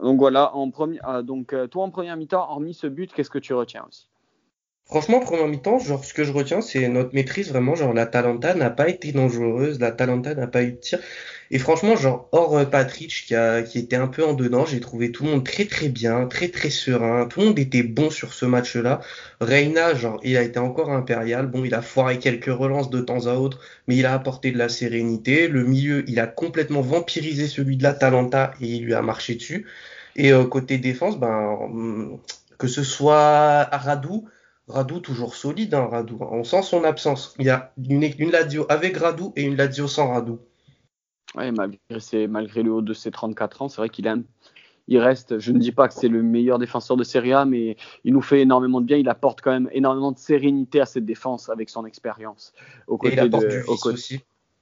donc 0.00 0.18
voilà, 0.20 0.54
en 0.54 0.70
premier, 0.70 1.00
donc 1.24 1.56
toi 1.72 1.82
en 1.82 1.90
première 1.90 2.16
mi-temps, 2.16 2.48
hormis 2.48 2.72
ce 2.72 2.86
but, 2.86 3.12
qu'est-ce 3.12 3.30
que 3.30 3.40
tu 3.40 3.52
retiens 3.52 3.84
aussi? 3.88 4.13
Franchement, 4.86 5.18
première 5.18 5.48
mi-temps, 5.48 5.78
genre, 5.78 6.04
ce 6.04 6.12
que 6.12 6.24
je 6.24 6.32
retiens, 6.32 6.60
c'est 6.60 6.88
notre 6.88 7.14
maîtrise, 7.14 7.48
vraiment, 7.48 7.74
genre, 7.74 7.94
la 7.94 8.04
Talenta 8.04 8.54
n'a 8.54 8.68
pas 8.70 8.88
été 8.88 9.12
dangereuse, 9.12 9.80
la 9.80 9.92
Talenta 9.92 10.34
n'a 10.34 10.46
pas 10.46 10.62
eu 10.62 10.72
de 10.72 10.76
tir. 10.76 10.98
Et 11.50 11.58
franchement, 11.58 11.96
genre, 11.96 12.28
hors 12.32 12.58
euh, 12.58 12.64
Patrick, 12.66 13.10
qui, 13.26 13.34
a, 13.34 13.62
qui 13.62 13.78
était 13.78 13.96
un 13.96 14.08
peu 14.08 14.24
en 14.24 14.34
dedans, 14.34 14.66
j'ai 14.66 14.80
trouvé 14.80 15.10
tout 15.10 15.24
le 15.24 15.30
monde 15.30 15.44
très 15.44 15.64
très 15.64 15.88
bien, 15.88 16.26
très 16.26 16.48
très 16.48 16.68
serein, 16.68 17.26
tout 17.26 17.40
le 17.40 17.46
monde 17.46 17.58
était 17.58 17.82
bon 17.82 18.10
sur 18.10 18.34
ce 18.34 18.44
match-là. 18.44 19.00
Reina, 19.40 19.94
genre, 19.94 20.20
il 20.22 20.36
a 20.36 20.42
été 20.42 20.58
encore 20.58 20.90
impérial, 20.90 21.46
bon, 21.46 21.64
il 21.64 21.74
a 21.74 21.80
foiré 21.82 22.18
quelques 22.18 22.46
relances 22.46 22.90
de 22.90 23.00
temps 23.00 23.26
à 23.26 23.34
autre, 23.34 23.60
mais 23.88 23.96
il 23.96 24.04
a 24.04 24.12
apporté 24.12 24.52
de 24.52 24.58
la 24.58 24.68
sérénité. 24.68 25.48
Le 25.48 25.64
milieu, 25.64 26.04
il 26.08 26.20
a 26.20 26.26
complètement 26.26 26.82
vampirisé 26.82 27.48
celui 27.48 27.78
de 27.78 27.82
la 27.82 27.94
Talenta 27.94 28.52
et 28.60 28.66
il 28.66 28.84
lui 28.84 28.94
a 28.94 29.00
marché 29.02 29.34
dessus. 29.34 29.66
Et 30.16 30.32
euh, 30.32 30.44
côté 30.44 30.78
défense, 30.78 31.18
ben, 31.18 32.18
que 32.58 32.68
ce 32.68 32.82
soit 32.82 33.64
Radou, 33.64 34.28
Radou 34.68 35.00
toujours 35.00 35.34
solide, 35.34 35.74
hein, 35.74 35.88
Radou. 35.90 36.18
On 36.20 36.44
sent 36.44 36.62
son 36.62 36.84
absence. 36.84 37.34
Il 37.38 37.46
y 37.46 37.50
a 37.50 37.72
une, 37.76 38.02
une 38.18 38.30
Lazio 38.30 38.64
avec 38.68 38.96
Radou 38.96 39.32
et 39.36 39.42
une 39.42 39.56
Lazio 39.56 39.86
sans 39.86 40.10
Radou. 40.10 40.38
Oui, 41.36 41.50
malgré, 41.52 42.28
malgré 42.28 42.62
le 42.62 42.72
haut 42.72 42.82
de 42.82 42.94
ses 42.94 43.10
34 43.10 43.62
ans, 43.62 43.68
c'est 43.68 43.78
vrai 43.78 43.88
qu'il 43.88 44.06
il 44.86 44.98
reste, 44.98 45.38
je 45.38 45.52
ne 45.52 45.58
dis 45.58 45.72
pas 45.72 45.88
que 45.88 45.94
c'est 45.94 46.08
le 46.08 46.22
meilleur 46.22 46.58
défenseur 46.58 46.96
de 46.96 47.04
Serie 47.04 47.32
A, 47.32 47.44
mais 47.44 47.76
il 48.04 48.12
nous 48.12 48.20
fait 48.20 48.40
énormément 48.40 48.80
de 48.80 48.86
bien. 48.86 48.98
Il 48.98 49.08
apporte 49.08 49.40
quand 49.40 49.50
même 49.50 49.68
énormément 49.72 50.12
de 50.12 50.18
sérénité 50.18 50.80
à 50.80 50.86
cette 50.86 51.06
défense 51.06 51.48
avec 51.48 51.70
son 51.70 51.86
expérience. 51.86 52.52
et 53.04 53.12
il 53.12 53.18
apporte 53.18 53.48
du 53.48 53.60
vice 53.60 53.86
aussi. 53.86 54.20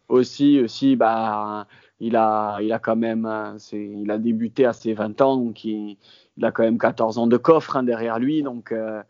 Aussi, 0.08 0.60
aussi, 0.60 0.94
bah, 0.94 1.66
il 1.98 2.16
a, 2.16 2.58
il 2.60 2.72
a 2.72 2.78
quand 2.78 2.96
même, 2.96 3.24
hein, 3.24 3.56
il 3.72 4.10
a 4.10 4.18
débuté 4.18 4.66
à 4.66 4.72
ses 4.72 4.92
20 4.92 5.20
ans, 5.22 5.36
donc 5.36 5.64
il, 5.64 5.96
il 6.36 6.44
a 6.44 6.52
quand 6.52 6.62
même 6.62 6.78
14 6.78 7.18
ans 7.18 7.26
de 7.26 7.36
coffre 7.36 7.76
hein, 7.76 7.82
derrière 7.82 8.18
lui, 8.18 8.42
donc. 8.42 8.72
Euh, 8.72 9.02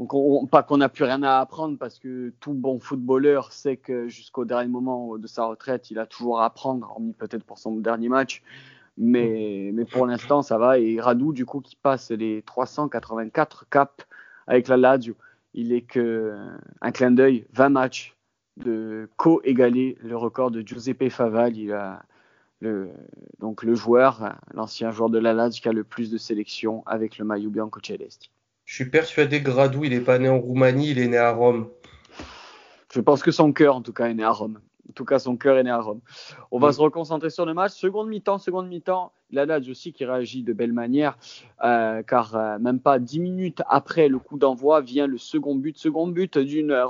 donc, 0.00 0.48
pas 0.48 0.62
qu'on 0.62 0.78
n'a 0.78 0.88
plus 0.88 1.04
rien 1.04 1.22
à 1.22 1.40
apprendre 1.40 1.76
parce 1.76 1.98
que 1.98 2.32
tout 2.40 2.54
bon 2.54 2.80
footballeur 2.80 3.52
sait 3.52 3.76
que 3.76 4.08
jusqu'au 4.08 4.46
dernier 4.46 4.68
moment 4.68 5.18
de 5.18 5.26
sa 5.26 5.44
retraite, 5.44 5.90
il 5.90 5.98
a 5.98 6.06
toujours 6.06 6.40
à 6.40 6.46
apprendre, 6.46 6.88
hormis 6.90 7.12
peut-être 7.12 7.44
pour 7.44 7.58
son 7.58 7.76
dernier 7.76 8.08
match. 8.08 8.42
Mais, 8.96 9.70
mais 9.74 9.84
pour 9.84 10.06
l'instant, 10.06 10.40
ça 10.40 10.56
va. 10.56 10.78
Et 10.78 10.98
Radou, 10.98 11.34
du 11.34 11.44
coup, 11.44 11.60
qui 11.60 11.76
passe 11.76 12.10
les 12.12 12.42
384 12.42 13.66
caps 13.68 14.06
avec 14.46 14.68
la 14.68 14.78
Lazio, 14.78 15.16
il 15.52 15.70
est 15.72 15.82
que 15.82 16.34
un 16.80 16.92
clin 16.92 17.10
d'œil, 17.10 17.46
20 17.52 17.68
matchs 17.68 18.16
de 18.56 19.08
co-égaler 19.16 19.98
le 20.00 20.16
record 20.16 20.50
de 20.50 20.62
Giuseppe 20.62 21.10
Faval. 21.10 21.58
Il 21.58 21.72
a 21.72 22.02
donc 23.38 23.62
le 23.62 23.74
joueur, 23.74 24.34
l'ancien 24.54 24.92
joueur 24.92 25.10
de 25.10 25.18
la 25.18 25.34
Lazio 25.34 25.60
qui 25.60 25.68
a 25.68 25.72
le 25.72 25.84
plus 25.84 26.10
de 26.10 26.16
sélections 26.16 26.82
avec 26.86 27.18
le 27.18 27.26
maillot 27.26 27.50
bianco 27.50 27.80
celesti. 27.82 28.30
Je 28.70 28.76
suis 28.76 28.84
persuadé 28.84 29.42
que 29.42 29.50
Gradou, 29.50 29.82
il 29.82 29.90
n'est 29.90 30.00
pas 30.00 30.20
né 30.20 30.28
en 30.28 30.38
Roumanie, 30.38 30.90
il 30.90 31.00
est 31.00 31.08
né 31.08 31.16
à 31.16 31.32
Rome. 31.32 31.68
Je 32.94 33.00
pense 33.00 33.20
que 33.20 33.32
son 33.32 33.52
cœur, 33.52 33.74
en 33.74 33.82
tout 33.82 33.92
cas, 33.92 34.06
est 34.06 34.14
né 34.14 34.22
à 34.22 34.30
Rome. 34.30 34.60
En 34.88 34.92
tout 34.92 35.04
cas, 35.04 35.18
son 35.18 35.36
cœur 35.36 35.58
est 35.58 35.64
né 35.64 35.70
à 35.70 35.80
Rome. 35.80 36.00
On 36.52 36.60
va 36.60 36.72
se 36.72 36.80
reconcentrer 36.80 37.30
sur 37.30 37.44
le 37.46 37.52
match. 37.52 37.72
Seconde 37.72 38.06
mi-temps, 38.08 38.38
seconde 38.38 38.68
mi-temps. 38.68 39.10
La 39.32 39.58
aussi 39.58 39.92
qui 39.92 40.04
réagit 40.04 40.44
de 40.44 40.52
belle 40.52 40.72
manière, 40.72 41.18
euh, 41.64 42.04
car 42.04 42.36
euh, 42.36 42.60
même 42.60 42.78
pas 42.78 43.00
dix 43.00 43.18
minutes 43.18 43.60
après 43.68 44.06
le 44.06 44.20
coup 44.20 44.38
d'envoi 44.38 44.82
vient 44.82 45.08
le 45.08 45.18
second 45.18 45.56
but. 45.56 45.76
Second 45.76 46.06
but 46.06 46.38
d'une 46.38 46.84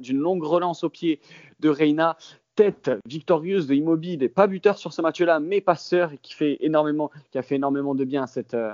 d'une 0.00 0.18
longue 0.18 0.42
relance 0.42 0.84
au 0.84 0.88
pied 0.88 1.20
de 1.60 1.68
Reina 1.68 2.16
tête 2.56 2.90
victorieuse 3.06 3.66
de 3.66 3.74
Immobile, 3.74 4.28
pas 4.30 4.46
buteur 4.46 4.78
sur 4.78 4.92
ce 4.92 5.02
match-là, 5.02 5.38
mais 5.38 5.60
passeur 5.60 6.12
et 6.12 6.18
qui 6.18 6.34
fait 6.34 6.56
énormément, 6.60 7.10
qui 7.30 7.38
a 7.38 7.42
fait 7.42 7.56
énormément 7.56 7.94
de 7.94 8.04
bien 8.04 8.24
à 8.24 8.26
cette, 8.26 8.54
euh, 8.54 8.72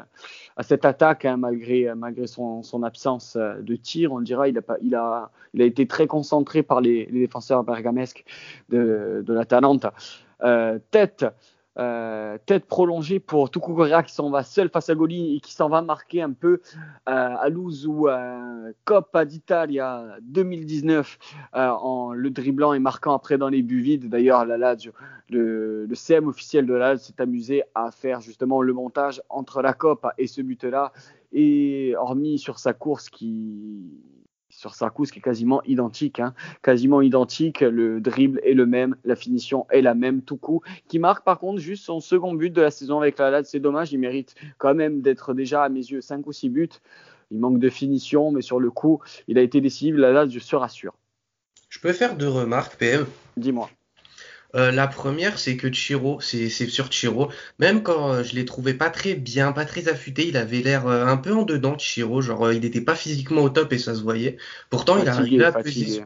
à 0.56 0.62
cette 0.62 0.84
attaque 0.84 1.24
hein, 1.24 1.36
malgré, 1.36 1.92
malgré 1.94 2.26
son, 2.26 2.62
absence 2.84 3.36
euh, 3.36 3.60
de 3.60 3.76
tir. 3.76 4.12
On 4.12 4.20
dira, 4.20 4.48
il 4.48 4.56
a, 4.56 4.62
il 4.82 4.94
a, 4.94 5.30
il 5.52 5.62
a 5.62 5.64
été 5.64 5.86
très 5.86 6.06
concentré 6.06 6.62
par 6.62 6.80
les, 6.80 7.06
défenseurs 7.06 7.64
bergamesques 7.64 8.24
de, 8.70 9.22
de 9.26 9.34
la 9.34 9.44
Talente. 9.44 9.86
Euh, 10.44 10.78
tête 10.90 11.24
euh, 11.78 12.36
tête 12.44 12.66
prolongée 12.66 13.18
pour 13.18 13.50
Tukukorea 13.50 14.02
qui 14.02 14.12
s'en 14.12 14.30
va 14.30 14.42
seul 14.42 14.68
face 14.68 14.90
à 14.90 14.94
Goli 14.94 15.36
et 15.36 15.40
qui 15.40 15.54
s'en 15.54 15.68
va 15.68 15.80
marquer 15.80 16.20
un 16.20 16.32
peu 16.32 16.60
euh, 17.08 17.34
à 17.38 17.48
Luz 17.48 17.86
ou 17.86 18.08
euh, 18.08 18.72
Coppa 18.84 19.24
d'Italia 19.24 20.16
2019 20.22 21.18
euh, 21.54 21.68
en 21.68 22.12
le 22.12 22.30
dribblant 22.30 22.74
et 22.74 22.78
marquant 22.78 23.14
après 23.14 23.38
dans 23.38 23.48
les 23.48 23.62
buts 23.62 23.80
vides. 23.80 24.08
D'ailleurs, 24.08 24.44
la 24.44 24.58
Lazio, 24.58 24.92
le, 25.30 25.86
le, 25.86 25.94
CM 25.94 26.28
officiel 26.28 26.66
de 26.66 26.74
la 26.74 26.90
Lazio 26.90 27.06
s'est 27.06 27.22
amusé 27.22 27.62
à 27.74 27.90
faire 27.90 28.20
justement 28.20 28.60
le 28.60 28.72
montage 28.72 29.22
entre 29.30 29.62
la 29.62 29.72
Coppa 29.72 30.12
et 30.18 30.26
ce 30.26 30.42
but-là. 30.42 30.92
Et 31.32 31.94
hormis 31.96 32.38
sur 32.38 32.58
sa 32.58 32.74
course 32.74 33.08
qui 33.08 33.90
sur 34.52 34.74
Sarkouz 34.74 35.10
qui 35.10 35.18
est 35.18 35.22
quasiment 35.22 35.62
identique, 35.64 36.20
hein. 36.20 36.34
quasiment 36.62 37.00
identique. 37.00 37.60
Le 37.60 38.00
dribble 38.00 38.40
est 38.44 38.54
le 38.54 38.66
même, 38.66 38.96
la 39.04 39.16
finition 39.16 39.66
est 39.70 39.82
la 39.82 39.94
même, 39.94 40.22
tout 40.22 40.36
coup. 40.36 40.62
Qui 40.88 40.98
marque 40.98 41.24
par 41.24 41.38
contre 41.38 41.60
juste 41.60 41.84
son 41.84 42.00
second 42.00 42.34
but 42.34 42.50
de 42.50 42.60
la 42.60 42.70
saison 42.70 43.00
avec 43.00 43.18
la 43.18 43.30
LAD. 43.30 43.46
C'est 43.46 43.60
dommage, 43.60 43.92
il 43.92 43.98
mérite 43.98 44.34
quand 44.58 44.74
même 44.74 45.00
d'être 45.00 45.34
déjà 45.34 45.64
à 45.64 45.68
mes 45.68 45.80
yeux 45.80 46.00
5 46.00 46.26
ou 46.26 46.32
6 46.32 46.48
buts. 46.50 46.68
Il 47.30 47.38
manque 47.38 47.58
de 47.58 47.70
finition, 47.70 48.30
mais 48.30 48.42
sur 48.42 48.60
le 48.60 48.70
coup, 48.70 49.00
il 49.26 49.38
a 49.38 49.42
été 49.42 49.60
décisif. 49.60 49.96
La 49.96 50.12
LAD, 50.12 50.30
je 50.30 50.38
se 50.38 50.54
rassure. 50.54 50.94
Je 51.70 51.80
peux 51.80 51.94
faire 51.94 52.16
deux 52.16 52.28
remarques, 52.28 52.76
PM 52.76 53.06
Dis-moi. 53.38 53.70
Euh, 54.54 54.70
la 54.70 54.86
première, 54.86 55.38
c'est 55.38 55.56
que 55.56 55.72
Chiro, 55.72 56.20
c'est 56.20 56.48
sur 56.50 56.90
Chiro, 56.90 57.30
même 57.58 57.82
quand 57.82 58.12
euh, 58.12 58.22
je 58.22 58.34
l'ai 58.34 58.44
trouvé 58.44 58.74
pas 58.74 58.90
très 58.90 59.14
bien, 59.14 59.52
pas 59.52 59.64
très 59.64 59.88
affûté, 59.88 60.28
il 60.28 60.36
avait 60.36 60.60
l'air 60.60 60.86
euh, 60.86 61.06
un 61.06 61.16
peu 61.16 61.32
en 61.32 61.42
dedans, 61.42 61.78
Chiro, 61.78 62.20
genre 62.20 62.52
il 62.52 62.60
n'était 62.60 62.82
pas 62.82 62.94
physiquement 62.94 63.42
au 63.42 63.48
top 63.48 63.72
et 63.72 63.78
ça 63.78 63.94
se 63.94 64.02
voyait. 64.02 64.36
Pourtant, 64.68 64.98
il 65.00 65.08
a 65.08 65.14
arrivé 65.14 65.44
à 65.44 65.52
peser. 65.52 66.04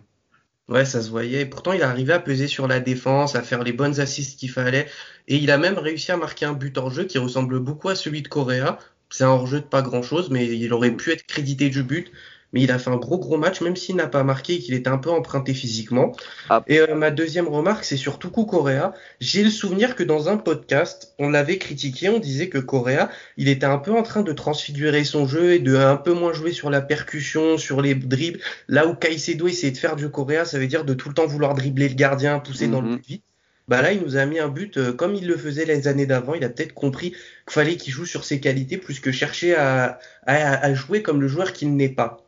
Ouais, 0.68 0.84
ça 0.84 1.00
se 1.00 1.10
voyait. 1.10 1.42
Et 1.42 1.46
pourtant, 1.46 1.72
il 1.72 1.82
arrivait 1.82 2.12
à 2.12 2.18
peser 2.18 2.48
sur 2.48 2.66
la 2.66 2.80
défense, 2.80 3.36
à 3.36 3.42
faire 3.42 3.62
les 3.62 3.72
bonnes 3.72 4.00
assists 4.00 4.38
qu'il 4.38 4.50
fallait. 4.50 4.88
Et 5.28 5.36
il 5.36 5.50
a 5.50 5.58
même 5.58 5.78
réussi 5.78 6.10
à 6.10 6.16
marquer 6.16 6.44
un 6.44 6.54
but 6.54 6.76
hors 6.76 6.90
jeu 6.90 7.04
qui 7.04 7.18
ressemble 7.18 7.60
beaucoup 7.60 7.88
à 7.88 7.94
celui 7.94 8.22
de 8.22 8.28
Correa. 8.28 8.78
C'est 9.10 9.24
un 9.24 9.28
hors 9.28 9.46
jeu 9.46 9.60
de 9.60 9.64
pas 9.64 9.82
grand 9.82 10.02
chose, 10.02 10.30
mais 10.30 10.46
il 10.46 10.72
aurait 10.72 10.90
pu 10.90 11.12
être 11.12 11.24
crédité 11.26 11.70
du 11.70 11.84
but 11.84 12.10
mais 12.56 12.62
il 12.62 12.70
a 12.70 12.78
fait 12.78 12.88
un 12.88 12.96
gros 12.96 13.18
gros 13.18 13.36
match, 13.36 13.60
même 13.60 13.76
s'il 13.76 13.96
n'a 13.96 14.06
pas 14.06 14.24
marqué 14.24 14.54
et 14.54 14.58
qu'il 14.60 14.72
était 14.72 14.88
un 14.88 14.96
peu 14.96 15.10
emprunté 15.10 15.52
physiquement. 15.52 16.12
Ah. 16.48 16.64
Et 16.66 16.80
euh, 16.80 16.94
ma 16.94 17.10
deuxième 17.10 17.48
remarque, 17.48 17.84
c'est 17.84 17.98
sur 17.98 18.18
Tuku 18.18 18.46
Correa. 18.46 18.94
J'ai 19.20 19.44
le 19.44 19.50
souvenir 19.50 19.94
que 19.94 20.02
dans 20.02 20.30
un 20.30 20.38
podcast, 20.38 21.12
on 21.18 21.28
l'avait 21.28 21.58
critiqué, 21.58 22.08
on 22.08 22.18
disait 22.18 22.48
que 22.48 22.56
Correa, 22.56 23.10
il 23.36 23.48
était 23.50 23.66
un 23.66 23.76
peu 23.76 23.92
en 23.92 24.02
train 24.02 24.22
de 24.22 24.32
transfigurer 24.32 25.04
son 25.04 25.26
jeu 25.26 25.52
et 25.52 25.58
de 25.58 25.76
un 25.76 25.98
peu 25.98 26.14
moins 26.14 26.32
jouer 26.32 26.52
sur 26.52 26.70
la 26.70 26.80
percussion, 26.80 27.58
sur 27.58 27.82
les 27.82 27.94
dribbles. 27.94 28.40
Là 28.68 28.86
où 28.86 28.94
Caicedo 28.94 29.48
essayait 29.48 29.72
de 29.72 29.76
faire 29.76 29.94
du 29.94 30.08
Correa, 30.08 30.46
ça 30.46 30.58
veut 30.58 30.66
dire 30.66 30.86
de 30.86 30.94
tout 30.94 31.10
le 31.10 31.14
temps 31.14 31.26
vouloir 31.26 31.54
dribbler 31.54 31.90
le 31.90 31.94
gardien, 31.94 32.38
pousser 32.38 32.68
dans 32.68 32.80
le 32.80 32.88
mhm. 32.88 32.96
but 32.96 33.06
vite. 33.06 33.24
Bah 33.68 33.82
là, 33.82 33.92
il 33.92 34.00
nous 34.00 34.16
a 34.16 34.24
mis 34.24 34.38
un 34.38 34.48
but 34.48 34.78
euh, 34.78 34.94
comme 34.94 35.14
il 35.14 35.26
le 35.26 35.36
faisait 35.36 35.66
les 35.66 35.88
années 35.88 36.06
d'avant. 36.06 36.32
Il 36.32 36.44
a 36.44 36.48
peut-être 36.48 36.72
compris 36.72 37.10
qu'il 37.10 37.20
fallait 37.50 37.76
qu'il 37.76 37.92
joue 37.92 38.06
sur 38.06 38.24
ses 38.24 38.40
qualités 38.40 38.78
plus 38.78 38.98
que 38.98 39.12
chercher 39.12 39.56
à, 39.56 39.98
à 40.24 40.72
jouer 40.72 41.02
comme 41.02 41.20
le 41.20 41.28
joueur 41.28 41.52
qu'il 41.52 41.76
n'est 41.76 41.90
pas. 41.90 42.25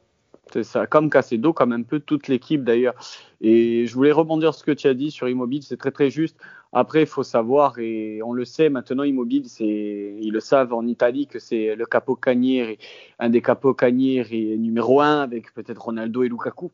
C'est 0.52 0.64
ça, 0.64 0.87
comme 0.87 1.11
Casedo, 1.11 1.52
comme 1.52 1.73
un 1.73 1.83
peu 1.83 2.00
toute 2.00 2.28
l'équipe 2.28 2.64
d'ailleurs. 2.64 2.95
Et 3.40 3.87
je 3.87 3.95
voulais 3.95 4.12
rebondir 4.12 4.55
sur 4.55 4.61
ce 4.61 4.64
que 4.64 4.73
tu 4.73 4.88
as 4.88 4.95
dit 4.95 5.11
sur 5.11 5.28
Immobile, 5.28 5.62
c'est 5.62 5.76
très 5.76 5.90
très 5.90 6.11
juste. 6.11 6.37
Après, 6.73 7.02
il 7.02 7.07
faut 7.07 7.23
savoir, 7.23 7.78
et 7.78 8.21
on 8.23 8.33
le 8.33 8.45
sait 8.45 8.69
maintenant, 8.69 9.02
Immobile, 9.02 9.47
ils 9.61 10.31
le 10.31 10.40
savent 10.40 10.75
en 10.75 10.87
Italie, 10.87 11.26
que 11.26 11.38
c'est 11.38 11.75
le 11.75 11.87
capo 11.87 12.19
un 13.19 13.31
des 13.31 13.43
capos 13.43 13.75
canier 13.75 14.25
numéro 14.59 15.00
un, 15.00 15.21
avec 15.21 15.52
peut-être 15.55 15.83
Ronaldo 15.83 16.23
et 16.23 16.28
Lukaku. 16.28 16.71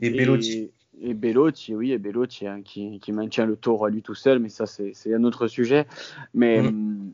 Et 0.00 0.10
Bellotti. 0.10 0.70
Et, 1.00 1.14
Bellotti, 1.14 1.76
oui, 1.76 1.92
et 1.92 1.98
Bellotti, 1.98 2.48
hein, 2.48 2.62
qui, 2.64 2.98
qui, 2.98 3.12
maintient 3.12 3.46
le 3.46 3.54
tour 3.54 3.86
à 3.86 3.90
lui 3.90 4.02
tout 4.02 4.16
seul, 4.16 4.40
mais 4.40 4.48
ça, 4.48 4.66
c'est, 4.66 5.14
un 5.14 5.24
autre 5.24 5.46
sujet. 5.46 5.86
Mais. 6.34 6.62
Mm. 6.62 7.12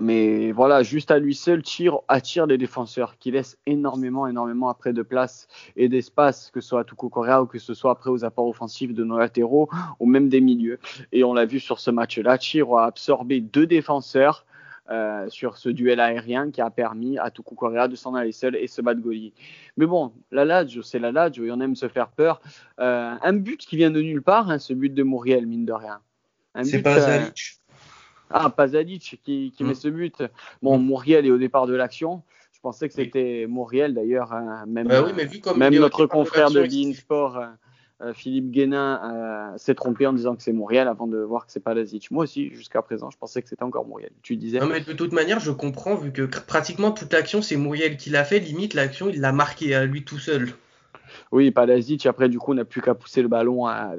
Mais 0.00 0.50
voilà, 0.52 0.82
juste 0.82 1.10
à 1.10 1.18
lui 1.18 1.34
seul, 1.34 1.62
tire, 1.62 1.98
attire 2.08 2.46
les 2.46 2.56
défenseurs, 2.56 3.18
qui 3.18 3.30
laisse 3.30 3.58
énormément, 3.66 4.26
énormément 4.26 4.70
après 4.70 4.94
de 4.94 5.02
place 5.02 5.46
et 5.76 5.88
d'espace, 5.88 6.50
que 6.50 6.60
ce 6.60 6.70
soit 6.70 6.80
à 6.80 6.84
Tuku 6.84 7.10
Korea 7.10 7.42
ou 7.42 7.46
que 7.46 7.58
ce 7.58 7.74
soit 7.74 7.90
après 7.90 8.10
aux 8.10 8.24
apports 8.24 8.48
offensifs 8.48 8.94
de 8.94 9.04
nos 9.04 9.18
latéraux 9.18 9.68
ou 10.00 10.06
même 10.06 10.28
des 10.28 10.40
milieux. 10.40 10.78
Et 11.12 11.22
on 11.22 11.34
l'a 11.34 11.44
vu 11.44 11.60
sur 11.60 11.80
ce 11.80 11.90
match-là, 11.90 12.38
Chiro 12.38 12.78
a 12.78 12.86
absorbé 12.86 13.40
deux 13.40 13.66
défenseurs 13.66 14.46
euh, 14.90 15.28
sur 15.28 15.56
ce 15.56 15.68
duel 15.68 16.00
aérien 16.00 16.50
qui 16.50 16.60
a 16.60 16.70
permis 16.70 17.16
à 17.18 17.30
Tuku 17.30 17.54
Korea 17.54 17.86
de 17.86 17.94
s'en 17.94 18.14
aller 18.14 18.32
seul 18.32 18.56
et 18.56 18.66
se 18.66 18.80
battre 18.80 19.00
Goli. 19.00 19.32
Mais 19.76 19.86
bon, 19.86 20.12
la 20.32 20.44
Lazio, 20.44 20.82
c'est 20.82 20.98
la 20.98 21.12
Lazio 21.12 21.44
et 21.44 21.52
on 21.52 21.60
aime 21.60 21.76
se 21.76 21.88
faire 21.88 22.08
peur. 22.08 22.40
Euh, 22.80 23.14
un 23.22 23.32
but 23.34 23.60
qui 23.60 23.76
vient 23.76 23.90
de 23.90 24.00
nulle 24.00 24.22
part, 24.22 24.50
hein, 24.50 24.58
ce 24.58 24.72
but 24.72 24.92
de 24.92 25.02
Muriel, 25.02 25.46
mine 25.46 25.64
de 25.64 25.72
rien. 25.72 26.00
C'est 26.64 26.82
pas 26.82 26.98
euh, 26.98 27.20
ah, 28.30 28.50
Pazadic 28.50 29.20
qui, 29.24 29.52
qui 29.56 29.64
met 29.64 29.72
mm. 29.72 29.74
ce 29.74 29.88
but. 29.88 30.22
Bon, 30.62 30.78
mm. 30.78 30.82
Mouriel 30.82 31.26
est 31.26 31.30
au 31.30 31.38
départ 31.38 31.66
de 31.66 31.74
l'action. 31.74 32.22
Je 32.52 32.60
pensais 32.60 32.88
que 32.88 32.94
c'était 32.94 33.46
Mouriel 33.48 33.94
d'ailleurs. 33.94 34.32
Hein, 34.32 34.64
même 34.66 34.86
bah 34.86 35.02
même 35.56 35.74
notre 35.76 36.04
confrère 36.04 36.50
de 36.50 36.62
Beansport, 36.62 37.38
euh, 37.38 37.46
euh, 38.02 38.12
Philippe 38.12 38.50
Guénin, 38.50 39.00
euh, 39.02 39.56
s'est 39.56 39.74
trompé 39.74 40.06
en 40.06 40.12
disant 40.12 40.36
que 40.36 40.42
c'est 40.42 40.52
Mouriel 40.52 40.86
avant 40.86 41.06
de 41.06 41.16
voir 41.16 41.46
que 41.46 41.52
c'est 41.52 41.60
Pazadic. 41.60 42.10
Moi 42.10 42.24
aussi, 42.24 42.50
jusqu'à 42.50 42.82
présent, 42.82 43.08
je 43.08 43.16
pensais 43.16 43.40
que 43.40 43.48
c'était 43.48 43.62
encore 43.62 43.86
Mouriel. 43.86 44.10
Tu 44.22 44.36
disais. 44.36 44.58
Non, 44.58 44.66
mais 44.66 44.80
de 44.80 44.92
toute 44.92 45.12
manière, 45.12 45.40
je 45.40 45.52
comprends, 45.52 45.94
vu 45.94 46.12
que 46.12 46.22
pratiquement 46.22 46.92
toute 46.92 47.10
l'action, 47.12 47.40
c'est 47.40 47.56
Mouriel 47.56 47.96
qui 47.96 48.10
l'a 48.10 48.24
fait. 48.24 48.40
Limite, 48.40 48.74
l'action, 48.74 49.08
il 49.08 49.20
l'a 49.20 49.32
marqué 49.32 49.74
à 49.74 49.86
lui 49.86 50.04
tout 50.04 50.18
seul. 50.18 50.50
Oui, 51.32 51.50
Palazic, 51.50 52.04
après, 52.04 52.28
du 52.28 52.38
coup, 52.38 52.52
n'a 52.52 52.66
plus 52.66 52.82
qu'à 52.82 52.94
pousser 52.94 53.22
le 53.22 53.28
ballon 53.28 53.66
à, 53.66 53.94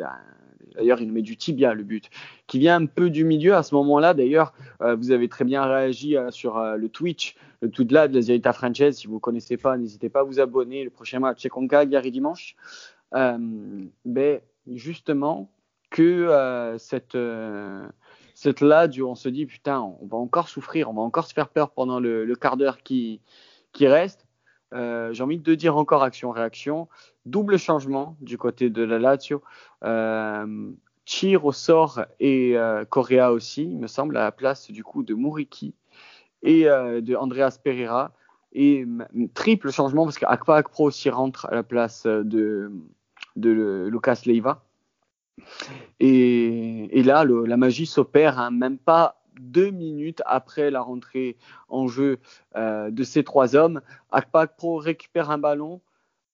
D'ailleurs, 0.75 1.01
il 1.01 1.07
nous 1.07 1.13
met 1.13 1.21
du 1.21 1.37
tibia, 1.37 1.73
le 1.73 1.83
but, 1.83 2.09
qui 2.47 2.59
vient 2.59 2.81
un 2.81 2.85
peu 2.85 3.09
du 3.09 3.23
milieu. 3.23 3.55
À 3.55 3.63
ce 3.63 3.75
moment-là, 3.75 4.13
d'ailleurs, 4.13 4.53
euh, 4.81 4.95
vous 4.95 5.11
avez 5.11 5.27
très 5.27 5.45
bien 5.45 5.63
réagi 5.65 6.17
euh, 6.17 6.31
sur 6.31 6.57
euh, 6.57 6.75
le 6.75 6.89
Twitch, 6.89 7.35
le 7.61 7.69
tout 7.69 7.83
de 7.83 7.93
là 7.93 8.07
de 8.07 8.15
la 8.15 8.21
Zerita 8.21 8.53
Frances. 8.53 8.91
Si 8.91 9.07
vous 9.07 9.15
ne 9.15 9.19
connaissez 9.19 9.57
pas, 9.57 9.77
n'hésitez 9.77 10.09
pas 10.09 10.21
à 10.21 10.23
vous 10.23 10.39
abonner. 10.39 10.83
Le 10.83 10.89
prochain 10.89 11.19
match, 11.19 11.39
c'est 11.41 11.49
Conca, 11.49 11.85
Gary 11.85 12.11
dimanche. 12.11 12.55
ben, 13.11 14.39
justement, 14.67 15.51
que 15.89 16.75
cette, 16.77 17.17
cette 18.33 18.61
là, 18.61 18.87
on 19.03 19.15
se 19.15 19.27
dit, 19.29 19.45
putain, 19.45 19.81
on 19.81 20.05
va 20.05 20.17
encore 20.17 20.47
souffrir, 20.47 20.89
on 20.89 20.93
va 20.93 21.01
encore 21.01 21.27
se 21.27 21.33
faire 21.33 21.49
peur 21.49 21.71
pendant 21.71 21.99
le, 21.99 22.33
quart 22.35 22.55
d'heure 22.55 22.81
qui, 22.81 23.19
qui 23.73 23.87
reste. 23.87 24.25
J'ai 24.73 25.23
envie 25.23 25.39
de 25.39 25.55
dire 25.55 25.77
encore 25.77 26.03
action-réaction. 26.03 26.87
Double 27.25 27.57
changement 27.57 28.15
du 28.21 28.37
côté 28.37 28.69
de 28.69 28.83
la 28.83 28.97
Lazio. 28.97 29.41
Euh, 29.83 30.71
Chir 31.05 31.45
au 31.45 31.51
sort 31.51 32.05
et 32.19 32.57
euh, 32.57 32.85
Correa 32.85 33.31
aussi, 33.31 33.63
il 33.63 33.77
me 33.77 33.87
semble, 33.87 34.15
à 34.17 34.23
la 34.23 34.31
place 34.31 34.71
du 34.71 34.83
coup 34.83 35.03
de 35.03 35.13
Muriki 35.13 35.73
et 36.43 36.69
euh, 36.69 37.01
de 37.01 37.15
Andreas 37.15 37.57
Pereira. 37.63 38.11
Et 38.53 38.85
triple 39.33 39.71
changement 39.71 40.03
parce 40.03 40.19
qu'Akpa 40.19 40.57
Akpro 40.57 40.85
aussi 40.85 41.09
rentre 41.09 41.47
à 41.49 41.55
la 41.55 41.63
place 41.63 42.05
de, 42.05 42.71
de 43.35 43.87
Lucas 43.89 44.21
Leiva. 44.25 44.63
Et, 45.99 47.01
là, 47.03 47.23
la 47.23 47.57
magie 47.57 47.85
s'opère, 47.85 48.39
hein, 48.39 48.51
même 48.51 48.77
pas 48.77 49.20
deux 49.41 49.71
minutes 49.71 50.21
après 50.25 50.71
la 50.71 50.81
rentrée 50.81 51.37
en 51.67 51.87
jeu 51.87 52.19
de 52.55 53.03
ces 53.03 53.23
trois 53.23 53.55
hommes. 53.55 53.81
Akpa 54.11 54.41
Akpro 54.41 54.77
récupère 54.77 55.29
un 55.31 55.37
ballon, 55.37 55.81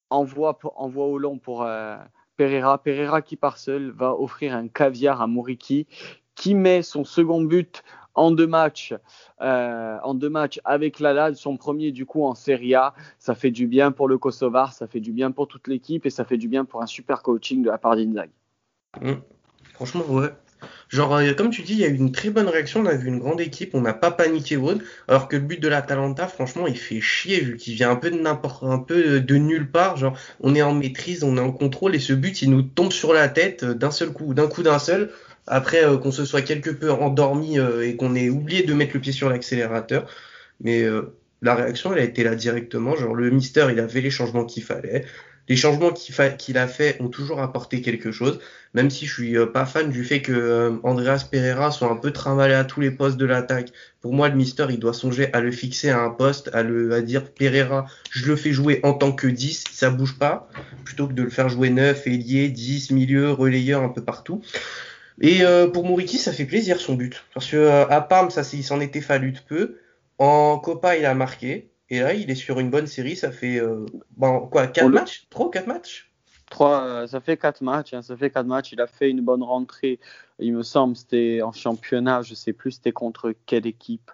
envoie, 0.10 0.58
envoie 0.76 1.06
au 1.06 1.18
long 1.18 1.38
pour 1.38 1.64
euh, 1.64 1.98
Pereira. 2.36 2.78
Pereira 2.78 3.22
qui 3.22 3.36
part 3.36 3.58
seul 3.58 3.92
va 3.92 4.14
offrir 4.14 4.56
un 4.56 4.68
caviar 4.68 5.22
à 5.22 5.28
Moriki 5.28 5.88
qui 6.36 6.56
met 6.56 6.82
son 6.82 7.04
second 7.04 7.42
but 7.42 7.84
en 8.14 8.32
deux 8.32 8.48
matchs, 8.48 8.96
euh, 9.42 9.98
en 10.04 10.16
deux 10.16 10.30
matchs 10.30 10.60
avec 10.66 11.00
la 11.00 11.34
son 11.36 11.58
premier 11.58 11.92
du 11.92 12.06
coup 12.06 12.24
en 12.24 12.36
Serie 12.36 12.76
A. 12.76 12.94
Ça 13.20 13.36
fait 13.36 13.52
du 13.52 13.68
bien 13.68 13.92
pour 13.92 14.08
le 14.08 14.18
Kosovar, 14.18 14.74
ça 14.74 14.88
fait 14.88 15.00
du 15.00 15.12
bien 15.12 15.32
pour 15.32 15.48
toute 15.48 15.68
l'équipe 15.68 16.06
et 16.06 16.10
ça 16.10 16.26
fait 16.26 16.38
du 16.38 16.48
bien 16.48 16.66
pour 16.66 16.82
un 16.82 16.88
super 16.88 17.22
coaching 17.22 17.62
de 17.62 17.70
la 17.70 17.78
part 17.78 17.96
d'Inzaghi. 17.96 18.32
Mmh. 19.02 19.14
Franchement, 19.74 20.04
ouais. 20.10 20.30
Genre, 20.90 21.16
euh, 21.16 21.34
comme 21.34 21.50
tu 21.50 21.62
dis, 21.62 21.74
il 21.74 21.80
y 21.80 21.84
a 21.84 21.88
eu 21.88 21.96
une 21.96 22.12
très 22.12 22.30
bonne 22.30 22.48
réaction. 22.48 22.82
On 22.82 22.86
a 22.86 22.96
vu 22.96 23.08
une 23.08 23.20
grande 23.20 23.42
équipe, 23.42 23.76
on 23.76 23.82
n'a 23.82 23.94
pas 23.94 24.12
paniqué 24.12 24.58
Wood. 24.58 24.82
Alors 25.08 25.28
que 25.28 25.36
le 25.36 25.42
but 25.42 25.60
de 25.62 25.68
l'Atalanta, 25.68 26.28
franchement, 26.28 26.68
il 26.68 26.78
fait 26.78 27.02
chier 27.02 27.42
vu 27.42 27.58
qu'il 27.58 27.76
vient 27.76 27.92
un 27.92 27.96
peu 27.96 28.10
de 28.10 28.20
n'importe, 28.20 28.64
un 28.64 28.80
peu 28.80 29.20
de 29.20 29.36
nulle 29.36 29.70
part. 29.70 29.98
Genre, 29.98 30.18
on 30.40 30.56
est 30.56 30.62
en 30.62 30.74
maîtrise, 30.74 31.24
on 31.24 31.38
est 31.38 31.42
en 31.42 31.52
contrôle 31.52 31.96
et 31.96 32.00
ce 32.00 32.14
but, 32.14 32.42
il 32.42 32.52
nous 32.52 32.62
tombe 32.62 32.92
sur 32.92 33.14
la 33.14 33.28
tête 33.30 33.64
euh, 33.64 33.74
d'un 33.74 33.92
seul 33.92 34.12
coup, 34.12 34.34
d'un 34.34 34.48
coup 34.48 34.64
d'un 34.64 34.80
seul. 34.80 35.12
Après 35.46 35.84
euh, 35.86 35.98
qu'on 35.98 36.12
se 36.12 36.26
soit 36.26 36.42
quelque 36.42 36.70
peu 36.70 36.92
endormi 36.92 37.58
et 37.58 37.96
qu'on 37.96 38.16
ait 38.16 38.30
oublié 38.30 38.64
de 38.64 38.74
mettre 38.74 38.94
le 38.94 39.00
pied 39.00 39.14
sur 39.14 39.30
l'accélérateur. 39.30 40.10
Mais 40.62 40.86
la 41.42 41.56
réaction, 41.56 41.94
elle 41.94 42.00
a 42.00 42.04
été 42.04 42.24
là 42.24 42.36
directement. 42.36 42.96
Genre, 42.96 43.14
le 43.14 43.30
Mister, 43.30 43.68
il 43.72 43.80
a 43.80 43.88
fait 43.88 44.02
les 44.02 44.10
changements 44.10 44.46
qu'il 44.46 44.64
fallait 44.64 45.06
les 45.48 45.56
changements 45.56 45.92
qu'il 45.92 46.58
a 46.58 46.68
fait 46.68 47.02
ont 47.02 47.08
toujours 47.08 47.42
apporté 47.42 47.82
quelque 47.82 48.12
chose, 48.12 48.40
même 48.74 48.90
si 48.90 49.06
je 49.06 49.14
suis 49.14 49.38
euh, 49.38 49.46
pas 49.46 49.66
fan 49.66 49.90
du 49.90 50.04
fait 50.04 50.22
que 50.22 50.34
euh, 50.34 50.72
Andreas 50.84 51.28
Pereira 51.30 51.72
soit 51.72 51.90
un 51.90 51.96
peu 51.96 52.12
trimballé 52.12 52.54
à 52.54 52.66
tous 52.66 52.82
les 52.82 52.92
postes 52.92 53.18
de 53.18 53.26
l'attaque. 53.26 53.72
Pour 54.02 54.14
moi, 54.14 54.28
le 54.30 54.36
Mister, 54.36 54.68
il 54.70 54.80
doit 54.80 54.94
songer 54.94 55.32
à 55.34 55.40
le 55.40 55.52
fixer 55.52 55.90
à 55.90 56.02
un 56.02 56.10
poste, 56.10 56.50
à 56.54 56.64
le 56.64 57.02
dire 57.02 57.32
Pereira, 57.32 57.88
je 58.12 58.28
le 58.28 58.36
fais 58.36 58.52
jouer 58.52 58.80
en 58.84 58.94
tant 58.94 59.12
que 59.12 59.28
10, 59.28 59.64
ça 59.72 59.90
bouge 59.90 60.18
pas, 60.18 60.50
plutôt 60.84 61.08
que 61.08 61.14
de 61.14 61.24
le 61.24 61.30
faire 61.30 61.50
jouer 61.50 61.70
9, 61.70 62.06
ailier, 62.08 62.50
10, 62.50 62.92
milieu, 62.92 63.32
relayeur 63.32 63.84
un 63.84 63.90
peu 63.90 64.04
partout. 64.04 64.42
Et 65.20 65.44
euh, 65.44 65.68
pour 65.68 65.86
Mouriki, 65.86 66.18
ça 66.20 66.32
fait 66.32 66.46
plaisir 66.46 66.80
son 66.80 66.94
but, 66.94 67.24
parce 67.34 67.48
que 67.50 67.88
à 67.90 68.02
Parme, 68.02 68.30
ça 68.30 68.42
il 68.54 68.64
s'en 68.64 68.80
était 68.82 69.02
fallu 69.02 69.32
de 69.32 69.40
peu. 69.48 69.78
En 70.20 70.60
Copa, 70.60 70.98
il 70.98 71.06
a 71.06 71.14
marqué. 71.14 71.70
Et 71.90 72.00
là, 72.00 72.14
il 72.14 72.30
est 72.30 72.36
sur 72.36 72.60
une 72.60 72.70
bonne 72.70 72.88
série. 72.88 73.16
Ça 73.16 73.32
fait 73.32 73.60
euh, 73.60 73.86
bon, 74.16 74.48
quoi, 74.48 74.68
4 74.68 74.90
matchs? 74.90 75.28
3 75.30 75.52
4 75.52 75.68
matchs? 75.68 76.12
3, 76.50 76.82
euh, 76.82 77.08
ça 77.08 77.20
fait 77.20 77.38
4 77.38 77.62
matchs. 77.62 77.94
Hein, 77.94 78.02
ça 78.02 78.16
fait 78.18 78.30
4 78.30 78.46
matchs. 78.46 78.72
Il 78.72 78.82
a 78.82 78.88
fait 78.88 79.10
une 79.10 79.22
bonne 79.22 79.44
rentrée. 79.44 80.00
Il 80.40 80.54
me 80.54 80.64
semble, 80.64 80.96
c'était 80.96 81.42
en 81.42 81.52
championnat. 81.52 82.22
Je 82.22 82.34
sais 82.34 82.54
plus 82.54 82.72
c'était 82.72 82.92
contre 82.92 83.34
quelle 83.46 83.68
équipe. 83.68 84.12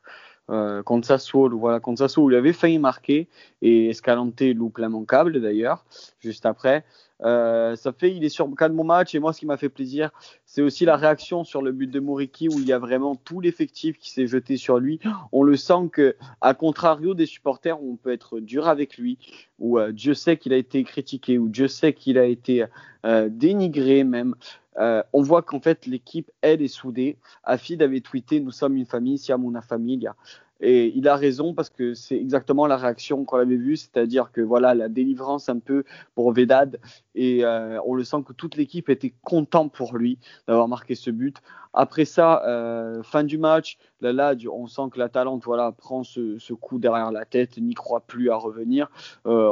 Euh, 0.49 0.83
contre 0.83 1.07
Sassuolo, 1.07 1.57
voilà, 1.57 1.79
contre 1.79 1.99
Sassuolo, 1.99 2.29
il 2.31 2.35
avait 2.35 2.51
failli 2.51 2.77
marquer 2.77 3.29
et 3.61 3.89
Escalante 3.89 4.41
loupe 4.41 4.77
l'immanquable 4.77 5.41
d'ailleurs, 5.41 5.85
juste 6.19 6.45
après. 6.45 6.83
Euh, 7.23 7.75
ça 7.75 7.93
fait, 7.93 8.15
il 8.15 8.23
est 8.23 8.29
sur 8.29 8.49
quatre 8.55 8.73
bons 8.73 8.83
matchs 8.83 9.15
et 9.15 9.19
moi, 9.19 9.33
ce 9.33 9.39
qui 9.39 9.45
m'a 9.45 9.57
fait 9.57 9.69
plaisir, 9.69 10.11
c'est 10.45 10.61
aussi 10.61 10.85
la 10.85 10.97
réaction 10.97 11.43
sur 11.43 11.61
le 11.61 11.71
but 11.71 11.89
de 11.89 11.99
Moriki 11.99 12.49
où 12.49 12.59
il 12.59 12.65
y 12.65 12.73
a 12.73 12.79
vraiment 12.79 13.15
tout 13.15 13.39
l'effectif 13.39 13.97
qui 13.97 14.11
s'est 14.11 14.27
jeté 14.27 14.57
sur 14.57 14.79
lui. 14.79 14.99
On 15.31 15.43
le 15.43 15.55
sent 15.55 15.89
que, 15.91 16.15
à 16.41 16.53
contrario 16.53 17.13
des 17.13 17.25
supporters, 17.25 17.81
on 17.81 17.95
peut 17.95 18.11
être 18.11 18.39
dur 18.39 18.67
avec 18.67 18.97
lui, 18.97 19.17
où 19.59 19.79
euh, 19.79 19.91
Dieu 19.91 20.13
sait 20.13 20.37
qu'il 20.37 20.53
a 20.53 20.57
été 20.57 20.83
critiqué, 20.83 21.37
ou 21.37 21.49
Dieu 21.49 21.67
sait 21.67 21.93
qu'il 21.93 22.17
a 22.17 22.25
été 22.25 22.65
euh, 23.05 23.29
dénigré 23.31 24.03
même. 24.03 24.35
on 24.77 25.21
voit 25.21 25.43
qu'en 25.43 25.59
fait 25.59 25.85
l'équipe 25.85 26.31
elle 26.41 26.61
est 26.61 26.67
soudée. 26.67 27.17
Afid 27.43 27.81
avait 27.81 28.01
tweeté 28.01 28.39
nous 28.39 28.51
sommes 28.51 28.75
une 28.75 28.85
famille, 28.85 29.17
Siam 29.17 29.43
una 29.45 29.61
familia. 29.61 30.15
Et 30.59 30.93
il 30.95 31.07
a 31.07 31.15
raison 31.15 31.53
parce 31.53 31.69
que 31.69 31.93
c'est 31.93 32.15
exactement 32.15 32.67
la 32.67 32.77
réaction 32.77 33.25
qu'on 33.25 33.37
avait 33.37 33.57
vue, 33.57 33.75
c'est-à-dire 33.75 34.31
que 34.31 34.39
voilà 34.39 34.73
la 34.73 34.87
délivrance 34.87 35.49
un 35.49 35.59
peu 35.59 35.83
pour 36.15 36.31
Vedad 36.31 36.79
et 37.15 37.43
euh, 37.43 37.79
on 37.85 37.95
le 37.95 38.03
sent 38.03 38.23
que 38.25 38.33
toute 38.33 38.55
l'équipe 38.55 38.89
était 38.89 39.13
contente 39.23 39.73
pour 39.73 39.97
lui 39.97 40.19
d'avoir 40.47 40.67
marqué 40.67 40.95
ce 40.95 41.09
but. 41.11 41.37
Après 41.73 42.05
ça, 42.05 42.43
euh, 42.45 43.01
fin 43.03 43.23
du 43.23 43.37
match, 43.37 43.77
là, 43.99 44.13
là, 44.13 44.35
on 44.51 44.67
sent 44.67 44.83
que 44.91 44.99
la 44.99 45.09
Talente 45.09 45.43
voilà 45.43 45.71
prend 45.71 46.03
ce, 46.03 46.53
coup 46.53 46.77
derrière 46.77 47.11
la 47.11 47.25
tête, 47.25 47.57
n'y 47.57 47.73
croit 47.73 48.01
plus 48.01 48.29
à 48.29 48.35
revenir. 48.35 48.89
Euh, 49.25 49.51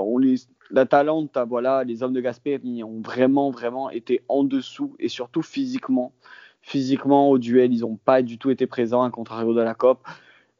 la 0.69 0.85
Talente, 0.85 1.37
voilà, 1.47 1.83
les 1.83 2.03
hommes 2.03 2.13
de 2.13 2.21
Gasperi 2.21 2.83
ont 2.83 3.01
vraiment 3.01 3.49
vraiment 3.49 3.89
été 3.89 4.23
en 4.29 4.43
dessous 4.43 4.95
et 4.99 5.09
surtout 5.09 5.41
physiquement. 5.41 6.13
Physiquement 6.61 7.29
au 7.29 7.39
duel, 7.39 7.73
ils 7.73 7.81
n'ont 7.81 7.97
pas 7.97 8.21
du 8.21 8.37
tout 8.37 8.51
été 8.51 8.67
présents, 8.67 9.01
à 9.01 9.09
contrario 9.09 9.53
de 9.53 9.61
la 9.61 9.73
COP. 9.73 9.99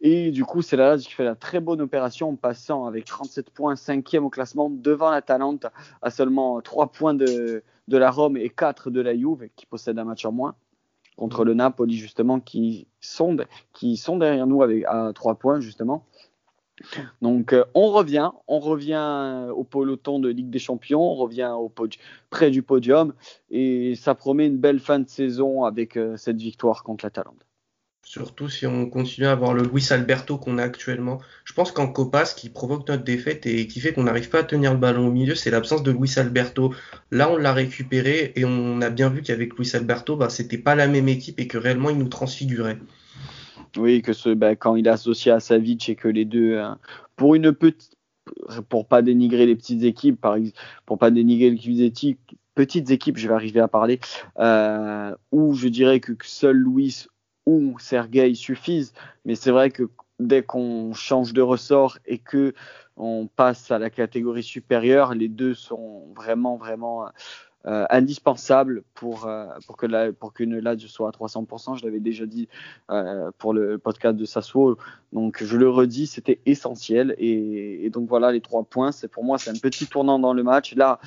Et 0.04 0.32
du 0.32 0.44
coup, 0.44 0.64
c'est 0.64 0.76
la 0.76 0.90
Lazio 0.90 1.08
qui 1.08 1.14
fait 1.14 1.24
la 1.24 1.36
très 1.36 1.60
bonne 1.60 1.80
opération 1.80 2.30
en 2.30 2.36
passant 2.36 2.86
avec 2.86 3.06
37 3.06 3.52
points, 3.52 3.76
5e 3.76 4.24
au 4.24 4.30
classement, 4.30 4.70
devant 4.72 5.12
la 5.12 5.22
Talente, 5.22 5.68
à 6.02 6.10
seulement 6.10 6.60
3 6.60 6.92
points 6.92 7.14
de, 7.14 7.64
la 7.88 8.10
Rome 8.10 8.36
et 8.36 8.50
4 8.50 8.90
de 8.90 9.00
la 9.00 9.16
Juve, 9.16 9.50
qui 9.56 9.68
possède 9.68 10.00
un 10.00 10.06
match 10.06 10.26
en 10.26 10.32
moins, 10.32 10.56
contre 11.18 11.46
le 11.46 11.54
Napoli, 11.54 11.98
justement, 11.98 12.40
qui 12.40 12.88
sont, 13.00 13.38
qui 13.74 13.96
sont 13.96 14.18
derrière 14.18 14.48
nous 14.48 14.64
avec, 14.64 14.86
à 14.86 15.12
3 15.14 15.36
points, 15.36 15.60
justement. 15.60 16.04
Donc, 17.22 17.54
euh, 17.54 17.64
on 17.76 17.92
revient, 17.92 18.32
on 18.48 18.58
revient 18.58 19.50
au 19.56 19.64
peloton 19.64 20.18
de 20.18 20.30
Ligue 20.30 20.50
des 20.50 20.58
Champions, 20.58 21.02
on 21.02 21.14
revient 21.14 21.54
au 21.56 21.72
près 22.32 22.50
du 22.50 22.64
podium, 22.64 23.14
et 23.52 23.94
ça 23.94 24.16
promet 24.16 24.48
une 24.48 24.58
belle 24.58 24.80
fin 24.80 24.98
de 24.98 25.08
saison 25.08 25.64
avec 25.64 25.96
euh, 25.96 26.18
cette 26.18 26.38
victoire 26.38 26.82
contre 26.82 27.06
la 27.06 27.12
Talente. 27.12 27.46
Surtout 28.04 28.50
si 28.50 28.66
on 28.66 28.90
continue 28.90 29.28
à 29.28 29.32
avoir 29.32 29.54
le 29.54 29.64
Luis 29.64 29.88
Alberto 29.92 30.38
qu'on 30.38 30.58
a 30.58 30.64
actuellement. 30.64 31.20
Je 31.46 31.54
pense 31.54 31.72
qu'en 31.72 31.88
Copa, 31.88 32.26
ce 32.26 32.36
qui 32.36 32.50
provoque 32.50 32.88
notre 32.90 33.04
défaite 33.04 33.46
et 33.46 33.68
qui 33.68 33.80
fait 33.80 33.94
qu'on 33.94 34.04
n'arrive 34.04 34.30
pas 34.30 34.40
à 34.40 34.44
tenir 34.44 34.74
le 34.74 34.80
ballon 34.80 35.08
au 35.08 35.12
milieu, 35.12 35.36
c'est 35.36 35.52
l'absence 35.52 35.84
de 35.84 35.92
Luis 35.92 36.14
Alberto. 36.18 36.74
Là, 37.12 37.32
on 37.32 37.38
l'a 37.38 37.54
récupéré 37.54 38.34
et 38.36 38.44
on 38.44 38.82
a 38.82 38.90
bien 38.90 39.10
vu 39.10 39.22
qu'avec 39.22 39.58
Luis 39.58 39.70
Alberto, 39.76 40.16
bah, 40.18 40.30
c'était 40.30 40.58
pas 40.58 40.76
la 40.76 40.88
même 40.88 41.08
équipe 41.08 41.40
et 41.40 41.48
que 41.48 41.58
réellement, 41.58 41.90
il 41.90 41.98
nous 41.98 42.10
transfigurait. 42.10 42.80
Oui, 43.78 44.02
que 44.02 44.14
ce, 44.14 44.30
bah, 44.30 44.56
quand 44.56 44.76
il 44.76 44.88
est 44.88 44.92
associé 44.92 45.32
à 45.32 45.40
Savic 45.40 45.88
et 45.88 45.96
que 45.96 46.08
les 46.08 46.26
deux, 46.26 46.58
hein, 46.58 46.80
pour 47.16 47.36
une 47.36 47.54
petite, 47.54 47.96
pour 48.68 48.88
pas 48.88 49.02
dénigrer 49.02 49.46
les 49.46 49.56
petites 49.56 49.84
équipes, 49.84 50.20
par 50.20 50.38
pour 50.86 50.98
pas 50.98 51.12
dénigrer 51.12 51.52
les 51.52 51.90
petites 51.90 52.20
petites 52.56 52.92
équipes, 52.92 53.18
je 53.18 53.28
vais 53.28 53.34
arriver 53.34 53.60
à 53.60 53.68
parler, 53.68 54.00
euh, 54.40 55.16
où 55.32 55.54
je 55.54 55.68
dirais 55.68 56.00
que 56.00 56.14
seul 56.24 56.58
Luis 56.58 57.08
ou 57.46 57.78
Sergei 57.80 58.34
suffisent. 58.36 58.94
Mais 59.26 59.36
c'est 59.36 59.52
vrai 59.52 59.72
que 59.72 59.90
dès 60.20 60.44
qu'on 60.44 60.94
change 60.94 61.34
de 61.34 61.42
ressort 61.42 61.98
et 62.06 62.20
que 62.20 62.54
on 62.98 63.28
passe 63.28 63.72
à 63.72 63.80
la 63.80 63.90
catégorie 63.90 64.44
supérieure, 64.44 65.16
les 65.16 65.28
deux 65.28 65.56
sont 65.56 66.08
vraiment, 66.16 66.58
vraiment 66.58 67.08
euh, 67.68 67.86
indispensables 67.92 68.82
pour, 68.96 69.28
euh, 69.28 69.46
pour 69.68 69.78
que 69.78 69.86
la, 69.86 70.12
pour 70.12 70.34
qu'une 70.34 70.58
LAD 70.58 70.80
soit 70.80 71.10
à 71.10 71.12
300%. 71.12 71.78
Je 71.78 71.86
l'avais 71.86 72.00
déjà 72.00 72.26
dit 72.26 72.48
euh, 72.90 73.30
pour 73.38 73.54
le 73.54 73.78
podcast 73.78 74.18
de 74.18 74.26
Sassuolo. 74.26 74.80
Donc, 75.14 75.44
je 75.44 75.58
le 75.58 75.70
redis, 75.70 76.08
c'était 76.08 76.40
essentiel. 76.48 77.14
Et, 77.20 77.86
et, 77.86 77.92
donc, 77.92 78.10
voilà, 78.10 78.32
les 78.32 78.42
trois 78.42 78.64
points, 78.64 78.92
c'est 78.92 79.08
pour 79.08 79.24
moi, 79.24 79.38
c'est 79.38 79.52
un 79.52 79.60
petit 79.62 79.86
tournant 79.86 80.18
dans 80.18 80.34
le 80.34 80.42
match. 80.42 80.74
Là, 80.74 81.00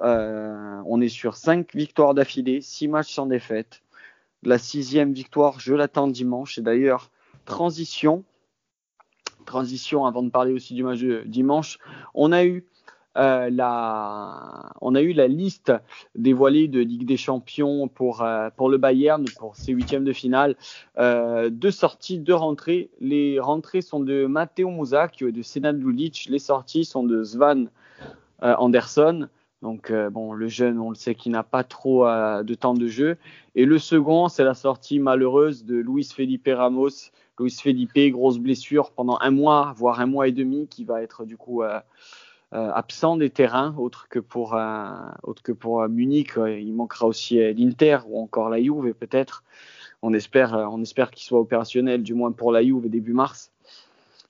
on 0.00 1.00
est 1.00 1.08
sur 1.08 1.36
cinq 1.36 1.72
victoires 1.72 2.14
d'affilée, 2.14 2.60
six 2.60 2.88
matchs 2.88 3.14
sans 3.14 3.26
défaite. 3.26 3.82
La 4.42 4.58
sixième 4.58 5.12
victoire, 5.12 5.60
je 5.60 5.74
l'attends 5.74 6.08
dimanche. 6.08 6.58
Et 6.58 6.62
d'ailleurs, 6.62 7.10
transition, 7.44 8.24
transition 9.44 10.06
avant 10.06 10.22
de 10.22 10.30
parler 10.30 10.52
aussi 10.52 10.74
du 10.74 10.82
match 10.82 11.00
de 11.00 11.22
dimanche. 11.26 11.78
On 12.14 12.32
a 12.32 12.44
eu 12.44 12.64
euh, 13.18 13.50
la, 13.50 14.72
on 14.80 14.94
a 14.94 15.02
eu 15.02 15.12
liste 15.12 15.72
dévoilée 16.14 16.66
de 16.68 16.80
Ligue 16.80 17.06
des 17.06 17.16
Champions 17.16 17.88
pour, 17.88 18.22
euh, 18.22 18.48
pour 18.56 18.70
le 18.70 18.78
Bayern, 18.78 19.24
pour 19.38 19.56
ses 19.56 19.72
huitièmes 19.72 20.04
de 20.04 20.12
finale. 20.12 20.56
Euh, 20.98 21.50
deux 21.50 21.70
sorties, 21.70 22.18
deux 22.18 22.34
rentrées. 22.34 22.90
Les 23.00 23.38
rentrées 23.38 23.82
sont 23.82 24.00
de 24.00 24.26
Matteo 24.26 24.70
Muzak 24.70 25.20
et 25.22 25.32
de 25.32 25.42
Senad 25.42 25.78
Lulic. 25.78 26.26
Les 26.30 26.38
sorties 26.38 26.84
sont 26.84 27.04
de 27.04 27.22
Svan 27.22 27.66
Anderson. 28.40 29.28
Donc, 29.62 29.92
euh, 29.92 30.10
bon, 30.10 30.32
le 30.32 30.48
jeune, 30.48 30.80
on 30.80 30.90
le 30.90 30.96
sait 30.96 31.14
qu'il 31.14 31.32
n'a 31.32 31.44
pas 31.44 31.62
trop 31.62 32.06
euh, 32.06 32.42
de 32.42 32.54
temps 32.54 32.74
de 32.74 32.88
jeu. 32.88 33.16
Et 33.54 33.64
le 33.64 33.78
second, 33.78 34.28
c'est 34.28 34.42
la 34.42 34.54
sortie 34.54 34.98
malheureuse 34.98 35.64
de 35.64 35.76
Luis 35.76 36.10
Felipe 36.14 36.50
Ramos. 36.52 37.10
Luis 37.38 37.56
Felipe, 37.62 38.12
grosse 38.12 38.38
blessure 38.38 38.90
pendant 38.90 39.18
un 39.20 39.30
mois, 39.30 39.72
voire 39.76 40.00
un 40.00 40.06
mois 40.06 40.28
et 40.28 40.32
demi, 40.32 40.66
qui 40.66 40.84
va 40.84 41.02
être 41.02 41.24
du 41.24 41.36
coup 41.36 41.62
euh, 41.62 41.80
absent 42.50 43.16
des 43.16 43.30
terrains, 43.30 43.74
autre 43.78 44.08
que 44.08 44.18
pour, 44.18 44.54
Munich. 45.88 46.32
il 46.36 46.74
manquera 46.74 47.06
aussi 47.06 47.36
l'Inter 47.54 47.98
ou 48.06 48.20
encore 48.20 48.48
la 48.48 48.60
Juve, 48.60 48.94
peut-être. 48.94 49.42
On 50.02 50.12
espère, 50.12 50.54
on 50.70 50.82
espère 50.82 51.10
qu'il 51.10 51.24
soit 51.24 51.40
opérationnel, 51.40 52.02
du 52.02 52.14
moins 52.14 52.32
pour 52.32 52.52
la 52.52 52.62
Juve 52.62 52.88
début 52.88 53.12
mars. 53.12 53.50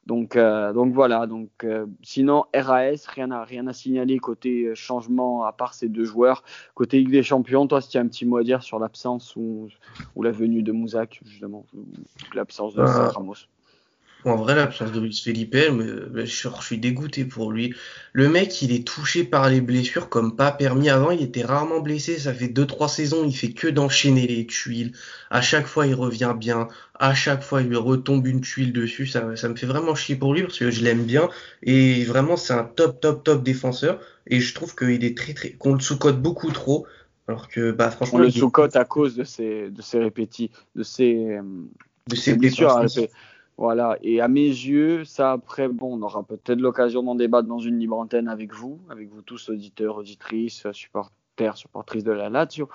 Donc, 0.06 0.34
euh, 0.34 0.72
donc 0.72 0.92
voilà. 0.92 1.26
Donc, 1.26 1.50
euh, 1.64 1.86
sinon, 2.02 2.44
RAS, 2.54 3.06
rien 3.06 3.30
à, 3.30 3.44
rien 3.44 3.66
à 3.66 3.72
signaler 3.72 4.18
côté 4.18 4.64
euh, 4.64 4.74
changement 4.74 5.44
à 5.44 5.52
part 5.52 5.74
ces 5.74 5.88
deux 5.88 6.04
joueurs. 6.04 6.42
Côté 6.74 6.98
Ligue 6.98 7.10
des 7.10 7.22
Champions, 7.22 7.66
toi, 7.66 7.80
si 7.80 7.90
tu 7.90 7.98
as 7.98 8.00
un 8.00 8.08
petit 8.08 8.26
mot 8.26 8.38
à 8.38 8.42
dire 8.42 8.62
sur 8.62 8.78
l'absence 8.78 9.36
ou, 9.36 9.68
ou, 10.16 10.22
la 10.22 10.32
venue 10.32 10.62
de 10.62 10.72
Mouzak, 10.72 11.20
justement, 11.24 11.64
l'absence 12.34 12.74
de 12.74 12.82
Ramos. 12.82 13.34
En 14.24 14.36
vrai, 14.36 14.54
l'absence 14.54 14.92
de 14.92 15.00
Luis 15.00 15.20
Felipe, 15.24 15.56
mais, 15.72 16.26
je, 16.26 16.48
suis 16.60 16.78
dégoûté 16.78 17.24
pour 17.24 17.50
lui. 17.50 17.74
Le 18.12 18.28
mec, 18.28 18.62
il 18.62 18.72
est 18.72 18.86
touché 18.86 19.24
par 19.24 19.48
les 19.48 19.60
blessures 19.60 20.08
comme 20.08 20.36
pas 20.36 20.52
permis. 20.52 20.90
Avant, 20.90 21.10
il 21.10 21.22
était 21.22 21.44
rarement 21.44 21.80
blessé. 21.80 22.18
Ça 22.18 22.32
fait 22.32 22.48
deux 22.48 22.66
trois 22.66 22.88
saisons, 22.88 23.24
il 23.24 23.36
fait 23.36 23.52
que 23.52 23.66
d'enchaîner 23.66 24.26
les 24.28 24.46
tuiles. 24.46 24.92
À 25.30 25.40
chaque 25.40 25.66
fois, 25.66 25.86
il 25.86 25.94
revient 25.94 26.34
bien. 26.38 26.68
À 26.98 27.14
chaque 27.14 27.42
fois, 27.42 27.62
il 27.62 27.68
lui 27.68 27.76
retombe 27.76 28.26
une 28.26 28.42
tuile 28.42 28.72
dessus. 28.72 29.06
Ça, 29.06 29.34
ça 29.34 29.48
me 29.48 29.56
fait 29.56 29.66
vraiment 29.66 29.96
chier 29.96 30.14
pour 30.14 30.34
lui 30.34 30.42
parce 30.42 30.58
que 30.58 30.70
je 30.70 30.84
l'aime 30.84 31.04
bien. 31.04 31.28
Et 31.64 32.04
vraiment, 32.04 32.36
c'est 32.36 32.52
un 32.52 32.64
top, 32.64 33.00
top, 33.00 33.24
top 33.24 33.42
défenseur. 33.42 33.98
Et 34.28 34.38
je 34.38 34.54
trouve 34.54 34.76
qu'il 34.76 35.04
est 35.04 35.16
très, 35.16 35.34
très, 35.34 35.50
qu'on 35.50 35.74
le 35.74 35.80
sous-cote 35.80 36.22
beaucoup 36.22 36.52
trop. 36.52 36.86
Alors 37.26 37.48
que, 37.48 37.72
bah, 37.72 37.90
franchement. 37.90 38.20
On 38.20 38.22
le 38.22 38.30
sous-cote 38.30 38.76
à 38.76 38.84
cause 38.84 39.16
de 39.16 39.24
ses, 39.24 39.68
de 39.70 39.82
ses 39.82 39.98
répétis, 39.98 40.50
de 40.76 40.84
ses, 40.84 41.38
de 42.08 42.14
ses 42.14 42.36
blessures. 42.36 42.84
Voilà, 43.58 43.98
et 44.02 44.20
à 44.20 44.28
mes 44.28 44.46
yeux, 44.46 45.04
ça 45.04 45.32
après, 45.32 45.68
bon, 45.68 45.98
on 45.98 46.02
aura 46.02 46.22
peut-être 46.22 46.60
l'occasion 46.60 47.02
d'en 47.02 47.14
débattre 47.14 47.48
dans 47.48 47.58
une 47.58 47.78
libre 47.78 47.98
antenne 47.98 48.28
avec 48.28 48.52
vous, 48.52 48.80
avec 48.88 49.08
vous 49.10 49.22
tous, 49.22 49.50
auditeurs, 49.50 49.98
auditrices, 49.98 50.66
supporters, 50.72 51.56
supportrices 51.56 52.04
de 52.04 52.12
la 52.12 52.30
Lazio. 52.30 52.68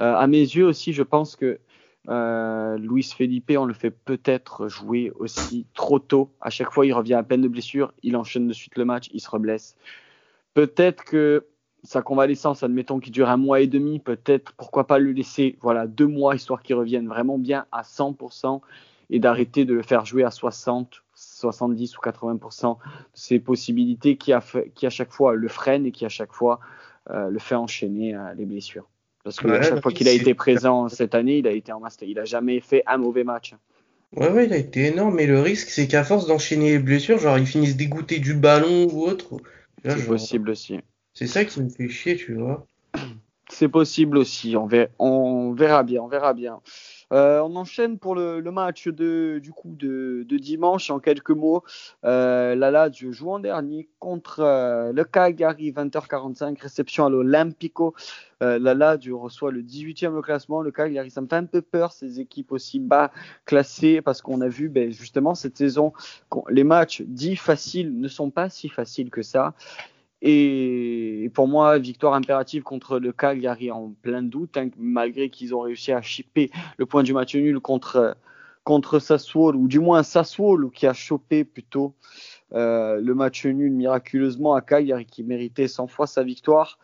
Euh, 0.00 0.14
à 0.14 0.26
mes 0.26 0.40
yeux 0.40 0.66
aussi, 0.66 0.92
je 0.92 1.02
pense 1.02 1.36
que 1.36 1.58
euh, 2.08 2.78
Luis 2.78 3.02
Felipe, 3.02 3.52
on 3.56 3.64
le 3.64 3.74
fait 3.74 3.90
peut-être 3.90 4.68
jouer 4.68 5.12
aussi 5.18 5.66
trop 5.74 5.98
tôt. 5.98 6.30
À 6.40 6.50
chaque 6.50 6.70
fois, 6.70 6.86
il 6.86 6.92
revient 6.92 7.14
à 7.14 7.22
peine 7.22 7.42
de 7.42 7.48
blessure, 7.48 7.92
il 8.02 8.16
enchaîne 8.16 8.46
de 8.46 8.52
suite 8.52 8.76
le 8.76 8.84
match, 8.84 9.08
il 9.12 9.20
se 9.20 9.30
reblesse. 9.30 9.76
Peut-être 10.54 11.04
que 11.04 11.46
sa 11.82 12.02
convalescence, 12.02 12.62
admettons 12.62 13.00
qu'il 13.00 13.12
dure 13.12 13.28
un 13.28 13.36
mois 13.36 13.60
et 13.60 13.66
demi, 13.66 14.00
peut-être 14.00 14.52
pourquoi 14.52 14.86
pas 14.86 14.98
le 14.98 15.12
laisser 15.12 15.56
voilà 15.62 15.86
deux 15.86 16.06
mois 16.06 16.34
histoire 16.34 16.62
qu'il 16.62 16.76
revienne 16.76 17.08
vraiment 17.08 17.38
bien 17.38 17.64
à 17.72 17.82
100% 17.82 18.60
et 19.10 19.18
d'arrêter 19.18 19.64
de 19.64 19.74
le 19.74 19.82
faire 19.82 20.04
jouer 20.04 20.24
à 20.24 20.30
60, 20.30 21.02
70 21.14 21.98
ou 21.98 22.00
80% 22.00 22.78
de 22.78 22.80
ses 23.14 23.38
possibilités 23.38 24.16
qui, 24.16 24.32
a 24.32 24.42
qui 24.74 24.86
à 24.86 24.90
chaque 24.90 25.12
fois 25.12 25.34
le 25.34 25.48
freine 25.48 25.86
et 25.86 25.92
qui 25.92 26.04
à 26.04 26.08
chaque 26.08 26.32
fois 26.32 26.60
euh, 27.10 27.28
le 27.28 27.38
fait 27.38 27.56
enchaîner 27.56 28.14
euh, 28.14 28.34
les 28.34 28.46
blessures. 28.46 28.88
Parce 29.24 29.36
que 29.36 29.48
à 29.48 29.62
chaque 29.62 29.82
fois 29.82 29.92
qu'il 29.92 30.08
a 30.08 30.12
été 30.12 30.32
présent 30.34 30.88
cette 30.88 31.14
année, 31.14 31.38
il 31.38 31.46
a 31.46 31.50
été 31.50 31.72
en 31.72 31.80
master. 31.80 32.08
Il 32.08 32.18
a 32.18 32.24
jamais 32.24 32.60
fait 32.60 32.82
un 32.86 32.96
mauvais 32.96 33.24
match. 33.24 33.54
Ouais, 34.16 34.30
ouais, 34.30 34.46
il 34.46 34.52
a 34.52 34.56
été 34.56 34.86
énorme. 34.86 35.14
Mais 35.14 35.26
le 35.26 35.40
risque, 35.40 35.68
c'est 35.68 35.86
qu'à 35.88 36.04
force 36.04 36.26
d'enchaîner 36.26 36.72
les 36.72 36.78
blessures, 36.78 37.18
genre, 37.18 37.38
ils 37.38 37.46
finissent 37.46 37.76
dégoûtés 37.76 38.18
du 38.18 38.34
ballon 38.34 38.88
ou 38.90 39.04
autre. 39.04 39.36
C'est 39.84 40.06
possible 40.06 40.50
aussi. 40.50 40.78
C'est 41.12 41.26
ça 41.26 41.44
qui 41.44 41.60
me 41.60 41.68
fait 41.68 41.88
chier, 41.88 42.16
tu 42.16 42.34
vois. 42.34 42.66
C'est 43.50 43.68
possible 43.68 44.16
aussi. 44.16 44.56
On 44.56 44.66
verra, 44.66 44.90
on 44.98 45.52
verra 45.52 45.82
bien. 45.82 46.02
On 46.02 46.08
verra 46.08 46.32
bien. 46.32 46.60
Euh, 47.12 47.40
on 47.40 47.56
enchaîne 47.56 47.98
pour 47.98 48.14
le, 48.14 48.40
match 48.50 48.88
de, 48.88 49.40
du 49.42 49.52
coup 49.52 49.74
de, 49.74 50.24
dimanche 50.30 50.90
en 50.90 50.98
quelques 50.98 51.30
mots. 51.30 51.62
Euh, 52.04 52.54
la 52.54 52.70
Lazio 52.70 53.12
joue 53.12 53.30
en 53.30 53.38
dernier 53.38 53.88
contre 53.98 54.40
euh, 54.40 54.92
le 54.92 55.04
Cagliari 55.04 55.72
20h45, 55.72 56.60
réception 56.60 57.06
à 57.06 57.10
l'Olympico. 57.10 57.94
Euh, 58.42 58.58
la 58.58 58.96
reçoit 59.12 59.52
le 59.52 59.62
18e 59.62 60.14
au 60.14 60.22
classement. 60.22 60.62
Le 60.62 60.70
Cagliari, 60.70 61.10
ça 61.10 61.20
me 61.20 61.26
fait 61.26 61.36
un 61.36 61.44
peu 61.44 61.60
peur 61.60 61.92
ces 61.92 62.20
équipes 62.20 62.52
aussi 62.52 62.80
bas 62.80 63.10
classées 63.44 64.00
parce 64.00 64.22
qu'on 64.22 64.40
a 64.40 64.48
vu 64.48 64.68
ben, 64.68 64.90
justement 64.90 65.34
cette 65.34 65.56
saison 65.56 65.92
les 66.48 66.64
matchs 66.64 67.02
dits 67.02 67.36
faciles 67.36 67.98
ne 67.98 68.08
sont 68.08 68.30
pas 68.30 68.48
si 68.48 68.68
faciles 68.68 69.10
que 69.10 69.22
ça. 69.22 69.54
Et 70.22 71.30
pour 71.34 71.48
moi, 71.48 71.78
victoire 71.78 72.14
impérative 72.14 72.62
contre 72.62 72.98
le 72.98 73.12
Cagliari 73.12 73.70
en 73.70 73.94
plein 74.02 74.22
doute, 74.22 74.56
hein, 74.56 74.68
malgré 74.76 75.30
qu'ils 75.30 75.54
ont 75.54 75.60
réussi 75.60 75.92
à 75.92 76.02
chipper 76.02 76.50
le 76.76 76.86
point 76.86 77.02
du 77.02 77.14
match 77.14 77.34
nul 77.34 77.58
contre, 77.60 78.16
contre 78.64 78.98
Sassuolo, 78.98 79.58
ou 79.58 79.68
du 79.68 79.80
moins 79.80 80.02
Sassuolo 80.02 80.68
qui 80.68 80.86
a 80.86 80.92
chopé 80.92 81.44
plutôt 81.44 81.94
euh, 82.52 83.00
le 83.00 83.14
match 83.14 83.46
nul 83.46 83.72
miraculeusement 83.72 84.54
à 84.54 84.60
Cagliari 84.60 85.06
qui 85.06 85.22
méritait 85.22 85.68
100 85.68 85.86
fois 85.86 86.06
sa 86.06 86.22
victoire. 86.22 86.78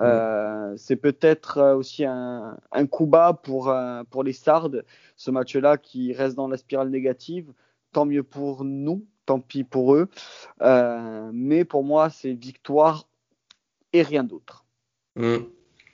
Euh, 0.00 0.74
c'est 0.76 0.96
peut-être 0.96 1.58
euh, 1.58 1.76
aussi 1.76 2.04
un, 2.04 2.56
coup 2.90 3.06
bas 3.06 3.32
pour, 3.32 3.74
pour 4.10 4.24
les 4.24 4.32
Sardes, 4.32 4.84
ce 5.16 5.30
match-là 5.30 5.78
qui 5.78 6.12
reste 6.12 6.36
dans 6.36 6.48
la 6.48 6.58
spirale 6.58 6.90
négative. 6.90 7.52
Tant 7.92 8.04
mieux 8.04 8.24
pour 8.24 8.64
nous, 8.64 9.06
tant 9.26 9.40
pis 9.40 9.64
pour 9.64 9.94
eux. 9.94 10.08
mais 11.32 11.64
pour 11.64 11.84
moi, 11.84 12.10
c'est 12.10 12.32
victoire 12.32 13.08
et 13.92 14.02
rien 14.02 14.24
d'autre. 14.24 14.64
Mm. 15.16 15.38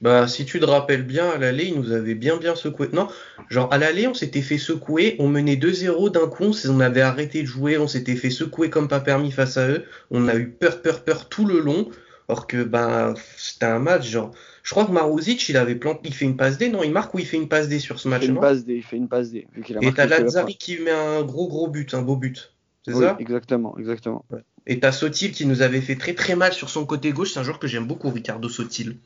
Bah, 0.00 0.26
si 0.26 0.46
tu 0.46 0.58
te 0.58 0.64
rappelles 0.64 1.02
bien, 1.02 1.28
à 1.28 1.36
l'aller, 1.36 1.66
ils 1.66 1.78
nous 1.78 1.92
avaient 1.92 2.14
bien 2.14 2.38
bien 2.38 2.54
secoué. 2.54 2.88
Non, 2.92 3.08
genre 3.50 3.70
à 3.70 3.76
l'aller, 3.76 4.06
on 4.06 4.14
s'était 4.14 4.40
fait 4.40 4.56
secouer, 4.56 5.16
on 5.18 5.28
menait 5.28 5.56
2-0 5.56 6.10
d'un 6.10 6.26
coup, 6.26 6.52
on 6.68 6.80
avait 6.80 7.02
arrêté 7.02 7.42
de 7.42 7.46
jouer, 7.46 7.76
on 7.76 7.86
s'était 7.86 8.16
fait 8.16 8.30
secouer 8.30 8.70
comme 8.70 8.88
pas 8.88 9.00
permis 9.00 9.30
face 9.30 9.58
à 9.58 9.68
eux. 9.68 9.84
On 10.10 10.26
a 10.28 10.36
eu 10.36 10.48
peur, 10.48 10.80
peur, 10.80 11.04
peur 11.04 11.28
tout 11.28 11.44
le 11.44 11.60
long. 11.60 11.90
Or 12.28 12.46
que 12.46 12.62
ben 12.62 13.14
c'était 13.36 13.66
un 13.66 13.80
match 13.80 14.08
genre. 14.08 14.30
Je 14.62 14.70
crois 14.70 14.84
que 14.84 14.92
Maruzic 14.92 15.48
il 15.48 15.56
avait 15.56 15.74
planté, 15.74 16.02
il 16.04 16.14
fait 16.14 16.26
une 16.26 16.36
passe 16.36 16.58
D, 16.58 16.68
non 16.68 16.84
Il 16.84 16.92
marque 16.92 17.12
ou 17.12 17.18
il 17.18 17.26
fait 17.26 17.36
une 17.36 17.48
passe 17.48 17.66
D 17.66 17.80
sur 17.80 17.98
ce 17.98 18.06
match 18.06 18.22
Il 18.22 18.28
fait 18.28 18.32
une 18.32 18.40
passe 18.40 18.64
D, 18.64 18.74
il 18.76 18.82
fait 18.84 18.96
une 18.96 19.08
passe 19.08 19.32
D. 19.32 19.48
Vu 19.52 19.64
a 19.76 19.84
Et 19.84 19.92
t'as 19.92 20.06
Lazari 20.06 20.56
qui 20.56 20.78
met 20.78 20.92
un 20.92 21.22
gros 21.22 21.48
gros 21.48 21.66
but, 21.66 21.92
un 21.92 22.02
beau 22.02 22.14
but. 22.14 22.54
C'est 22.84 22.94
ça? 22.94 23.16
Exactement, 23.18 23.76
exactement. 23.78 24.24
Et 24.66 24.80
t'as 24.80 24.92
Sotil 24.92 25.32
qui 25.32 25.46
nous 25.46 25.62
avait 25.62 25.80
fait 25.80 25.96
très 25.96 26.14
très 26.14 26.36
mal 26.36 26.52
sur 26.52 26.70
son 26.70 26.86
côté 26.86 27.12
gauche. 27.12 27.32
C'est 27.32 27.40
un 27.40 27.42
joueur 27.42 27.58
que 27.58 27.66
j'aime 27.66 27.86
beaucoup, 27.86 28.10
Ricardo 28.10 28.48
Sotil. 28.48 28.96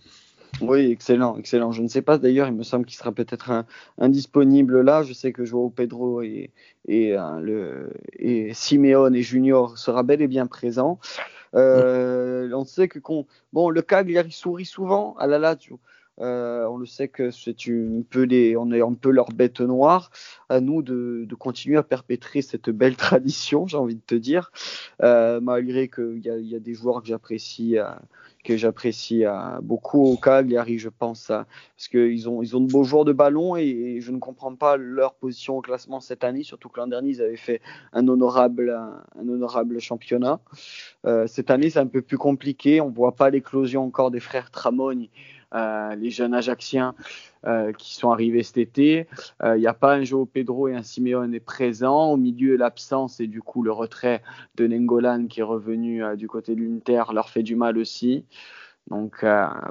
Oui, 0.61 0.91
excellent, 0.91 1.37
excellent. 1.37 1.73
Je 1.73 1.83
ne 1.83 1.89
sais 1.89 2.03
pas 2.03 2.17
d'ailleurs, 2.19 2.47
il 2.47 2.55
me 2.55 2.63
semble 2.63 2.87
qu'il 2.87 2.97
sera 2.97 3.11
peut-être 3.11 3.65
indisponible 3.99 4.83
là. 4.83 5.03
Je 5.03 5.13
sais 5.13 5.33
que 5.33 5.45
Joao 5.45 5.71
Pedro 5.71 6.23
et, 6.23 6.53
et, 6.87 7.17
le, 7.41 7.93
et 8.13 8.55
Simeone 8.55 9.17
et 9.17 9.23
Junior 9.23 9.77
sera 9.77 10.05
bel 10.05 10.23
et 10.23 10.29
bien 10.29 10.47
présent. 10.47 11.01
Euh, 11.55 12.51
on 12.53 12.65
sait 12.65 12.89
que 12.89 12.99
bon, 13.53 13.71
le 13.71 13.83
Cagliari 13.83 14.33
sourit 14.33 14.65
souvent 14.65 15.17
à 15.19 15.27
la 15.27 15.39
Lazio. 15.39 15.79
Euh, 16.21 16.65
on 16.67 16.77
le 16.77 16.87
sait 16.87 17.09
que 17.09 17.31
c'est 17.31 17.57
un 17.69 18.03
peu 18.09 18.27
on 18.57 18.73
est 18.73 18.81
un 18.81 19.11
leur 19.11 19.29
bête 19.33 19.61
noire. 19.61 20.11
À 20.49 20.61
nous 20.61 20.83
de, 20.83 21.27
continuer 21.39 21.77
à 21.77 21.83
perpétrer 21.83 22.43
cette 22.43 22.71
belle 22.71 22.97
tradition, 22.97 23.67
j'ai 23.67 23.77
envie 23.77 23.97
de 23.97 24.03
te 24.07 24.15
dire, 24.15 24.53
euh, 25.03 25.41
malgré 25.41 25.89
qu'il 25.89 26.21
y, 26.25 26.55
a 26.55 26.59
des 26.61 26.75
joueurs 26.75 27.03
que 27.03 27.09
j'apprécie 27.09 27.79
que 28.45 28.57
j'apprécie 28.57 29.25
euh, 29.25 29.61
beaucoup 29.63 30.05
au 30.05 30.17
Cagliari, 30.17 30.79
je 30.79 30.91
pense, 30.91 31.29
parce 31.29 31.89
qu'ils 31.91 32.29
ont, 32.29 32.43
ils 32.43 32.55
ont 32.57 32.61
de 32.61 32.71
beaux 32.71 32.85
joueurs 32.85 33.07
de 33.07 33.13
ballon 33.13 33.57
et, 33.57 33.99
je 34.01 34.13
ne 34.13 34.19
comprends 34.19 34.55
pas 34.55 34.77
leur 34.77 35.15
position 35.15 35.57
au 35.57 35.63
classement 35.63 36.01
cette 36.01 36.25
année, 36.25 36.43
surtout 36.43 36.69
que 36.69 36.79
l'an 36.79 36.87
dernier, 36.87 37.11
ils 37.11 37.23
avaient 37.23 37.37
fait 37.37 37.61
un 37.93 38.07
honorable, 38.07 38.71
championnat. 39.79 40.41
Euh, 41.07 41.27
cette 41.27 41.51
année, 41.51 41.71
c'est 41.71 41.79
un 41.79 41.87
peu 41.87 42.03
plus 42.03 42.19
compliqué, 42.19 42.81
on 42.81 42.91
ne 42.91 42.95
voit 42.95 43.17
pas 43.17 43.31
l'éclosion 43.31 43.85
encore 43.85 44.11
des 44.11 44.21
frères 44.21 44.51
Tramoni 44.51 45.11
euh, 45.55 45.95
les 45.95 46.11
jeunes 46.11 46.35
Ajacciens 46.35 46.95
euh, 47.47 47.73
qui 47.73 47.95
sont 47.95 48.11
arrivés 48.11 48.43
cet 48.43 48.59
été. 48.59 49.07
Il 49.41 49.47
euh, 49.47 49.59
n'y 49.59 49.67
a 49.67 49.75
pas 49.75 49.95
un 49.95 50.03
Joe 50.03 50.27
Pedro 50.31 50.67
et 50.69 50.75
un 50.75 50.83
Simeone 50.83 51.39
présent. 51.39 52.11
Au 52.11 52.17
milieu, 52.17 52.57
l'absence 52.57 53.21
et 53.21 53.29
du 53.29 53.41
coup 53.41 53.63
le 53.63 53.71
retrait 53.71 54.23
de 54.57 54.67
Nengolan 54.67 55.27
qui 55.27 55.41
est 55.41 55.45
revenu 55.45 56.03
du 56.17 56.27
côté 56.27 56.57
de 56.57 56.61
l'Inter 56.61 57.05
leur 57.13 57.29
fait 57.29 57.43
du 57.43 57.55
mal 57.55 57.79
aussi. 57.79 58.25
Donc, 58.91 59.25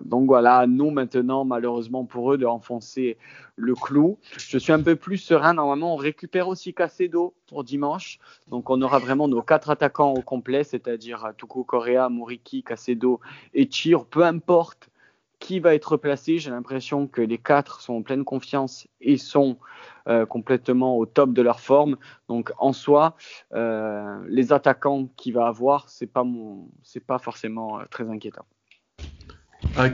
donc 0.03 0.25
voilà, 0.25 0.65
nous 0.65 0.89
maintenant, 0.89 1.45
malheureusement 1.45 2.03
pour 2.03 2.33
eux, 2.33 2.37
de 2.37 2.47
renfoncer 2.47 3.17
le 3.55 3.75
clou. 3.75 4.17
Je 4.37 4.57
suis 4.57 4.71
un 4.73 4.81
peu 4.81 4.95
plus 4.95 5.17
serein. 5.17 5.53
Normalement, 5.53 5.93
on 5.93 5.97
récupère 5.97 6.47
aussi 6.47 6.73
Casedo 6.73 7.35
pour 7.47 7.63
dimanche. 7.63 8.19
Donc, 8.47 8.71
on 8.71 8.81
aura 8.81 8.97
vraiment 8.97 9.27
nos 9.27 9.43
quatre 9.43 9.69
attaquants 9.69 10.13
au 10.13 10.21
complet, 10.21 10.63
c'est-à-dire 10.63 11.33
Tuku 11.37 11.63
Correa, 11.63 12.09
Muriki, 12.09 12.63
Casedo 12.63 13.19
et 13.53 13.69
Chir, 13.69 14.05
peu 14.05 14.23
importe 14.23 14.89
qui 15.43 15.59
va 15.59 15.75
être 15.75 15.97
placé. 15.97 16.39
J'ai 16.39 16.51
l'impression 16.51 17.05
que 17.05 17.21
les 17.21 17.37
quatre 17.37 17.81
sont 17.81 17.95
en 17.95 18.01
pleine 18.01 18.23
confiance 18.23 18.87
et 19.01 19.17
sont 19.17 19.57
euh, 20.07 20.25
complètement 20.25 20.97
au 20.97 21.05
top 21.05 21.33
de 21.33 21.41
leur 21.41 21.59
forme. 21.59 21.97
Donc 22.29 22.53
en 22.59 22.71
soi, 22.71 23.17
euh, 23.53 24.23
les 24.29 24.53
attaquants 24.53 25.09
qu'il 25.17 25.33
va 25.33 25.47
avoir, 25.47 25.89
c'est 25.89 26.07
pas 26.07 26.23
mon, 26.23 26.69
c'est 26.81 27.05
pas 27.05 27.19
forcément 27.19 27.77
euh, 27.77 27.83
très 27.91 28.09
inquiétant. 28.09 28.45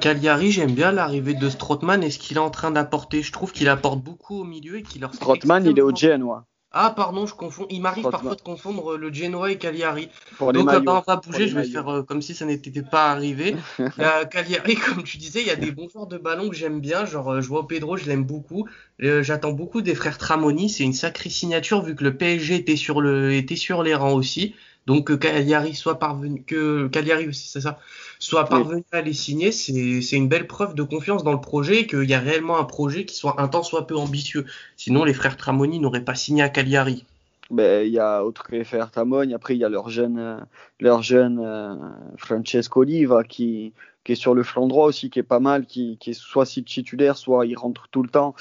Cagliari, 0.01 0.51
j'aime 0.51 0.73
bien 0.73 0.91
l'arrivée 0.91 1.33
de 1.33 1.49
Strootman 1.49 2.03
et 2.03 2.11
ce 2.11 2.19
qu'il 2.19 2.37
est 2.37 2.41
en 2.41 2.49
train 2.51 2.69
d'apporter. 2.69 3.23
Je 3.23 3.31
trouve 3.31 3.51
qu'il 3.51 3.69
apporte 3.69 4.03
beaucoup 4.03 4.41
au 4.41 4.43
milieu 4.43 4.77
et 4.77 4.83
qu'il 4.83 5.01
leur. 5.01 5.15
Strootman, 5.15 5.65
il 5.65 5.79
est 5.79 5.81
au 5.81 5.95
Genoa. 5.95 6.45
Ah 6.71 6.93
pardon, 6.95 7.25
je 7.25 7.33
confonds. 7.33 7.65
Il 7.71 7.81
m'arrive 7.81 8.07
parfois 8.09 8.35
de 8.35 8.41
confondre 8.41 8.95
le 8.95 9.11
Genoa 9.11 9.51
et 9.51 9.57
Cagliari. 9.57 10.09
Donc 10.39 10.69
euh, 10.69 10.81
on 10.85 10.99
va 10.99 11.15
bouger, 11.15 11.47
je 11.47 11.55
vais 11.55 11.63
faire 11.63 11.89
euh, 11.89 12.03
comme 12.03 12.21
si 12.21 12.35
ça 12.35 12.45
n'était 12.45 12.83
pas 12.83 13.11
arrivé. 13.11 13.55
Cagliari, 14.31 14.75
comme 14.75 15.03
tu 15.03 15.17
disais, 15.17 15.41
il 15.41 15.47
y 15.47 15.51
a 15.51 15.55
des 15.55 15.71
bons 15.71 15.89
joueurs 15.89 16.05
de 16.05 16.19
ballon 16.19 16.47
que 16.47 16.55
j'aime 16.55 16.79
bien. 16.79 17.05
Genre 17.05 17.33
euh, 17.33 17.41
Joao 17.41 17.63
Pedro, 17.63 17.97
je 17.97 18.05
l'aime 18.05 18.23
beaucoup. 18.23 18.67
J'attends 18.99 19.51
beaucoup 19.51 19.81
des 19.81 19.95
frères 19.95 20.19
Tramoni. 20.19 20.69
C'est 20.69 20.83
une 20.83 20.93
sacrée 20.93 21.31
signature 21.31 21.81
vu 21.81 21.95
que 21.95 22.03
le 22.03 22.15
PSG 22.15 22.55
était 22.55 22.75
sur 22.75 23.01
le 23.01 23.33
était 23.33 23.55
sur 23.55 23.81
les 23.81 23.95
rangs 23.95 24.13
aussi. 24.13 24.53
Donc 24.85 25.07
que 25.07 25.13
Cagliari 25.13 25.75
soit 25.75 25.99
parvenu, 25.99 26.41
que 26.43 26.87
Cagliari 26.87 27.27
aussi, 27.27 27.47
c'est 27.47 27.61
ça, 27.61 27.79
soit 28.17 28.45
parvenu 28.45 28.83
à 28.91 29.01
les 29.01 29.13
signer, 29.13 29.51
c'est 29.51 30.15
une 30.15 30.27
belle 30.27 30.47
preuve 30.47 30.73
de 30.73 30.83
confiance 30.83 31.23
dans 31.23 31.33
le 31.33 31.41
projet 31.41 31.81
et 31.81 31.87
qu'il 31.87 32.09
y 32.09 32.13
a 32.13 32.19
réellement 32.19 32.57
un 32.57 32.63
projet 32.63 33.05
qui 33.05 33.15
soit 33.15 33.39
un 33.39 33.47
temps 33.47 33.63
soit 33.63 33.85
peu 33.85 33.95
ambitieux. 33.95 34.45
Sinon, 34.77 35.03
les 35.03 35.13
frères 35.13 35.37
Tramoni 35.37 35.79
n'auraient 35.79 36.03
pas 36.03 36.15
signé 36.15 36.41
à 36.41 36.49
Cagliari. 36.49 37.05
Ben, 37.51 37.85
il 37.85 37.91
y 37.91 37.99
a 37.99 38.23
autre 38.23 38.43
que 38.43 38.55
les 38.55 38.63
frères 38.63 38.91
Tramoni. 38.91 39.33
Après, 39.33 39.55
il 39.55 39.59
y 39.59 39.65
a 39.65 39.69
leur 39.69 39.89
jeune, 39.89 40.45
leur 40.79 41.01
jeune 41.01 41.39
euh, 41.39 41.75
Francesco 42.17 42.81
Oliva 42.81 43.23
qui, 43.23 43.73
qui 44.03 44.13
est 44.13 44.15
sur 44.15 44.33
le 44.33 44.43
flanc 44.43 44.67
droit 44.67 44.85
aussi, 44.85 45.09
qui 45.09 45.19
est 45.19 45.23
pas 45.23 45.39
mal, 45.39 45.65
qui, 45.65 45.97
qui 45.99 46.11
est 46.11 46.13
soit 46.13 46.45
titulaire, 46.45 47.17
soit 47.17 47.45
il 47.45 47.55
rentre 47.55 47.87
tout 47.89 48.03
le 48.03 48.09
temps. 48.09 48.35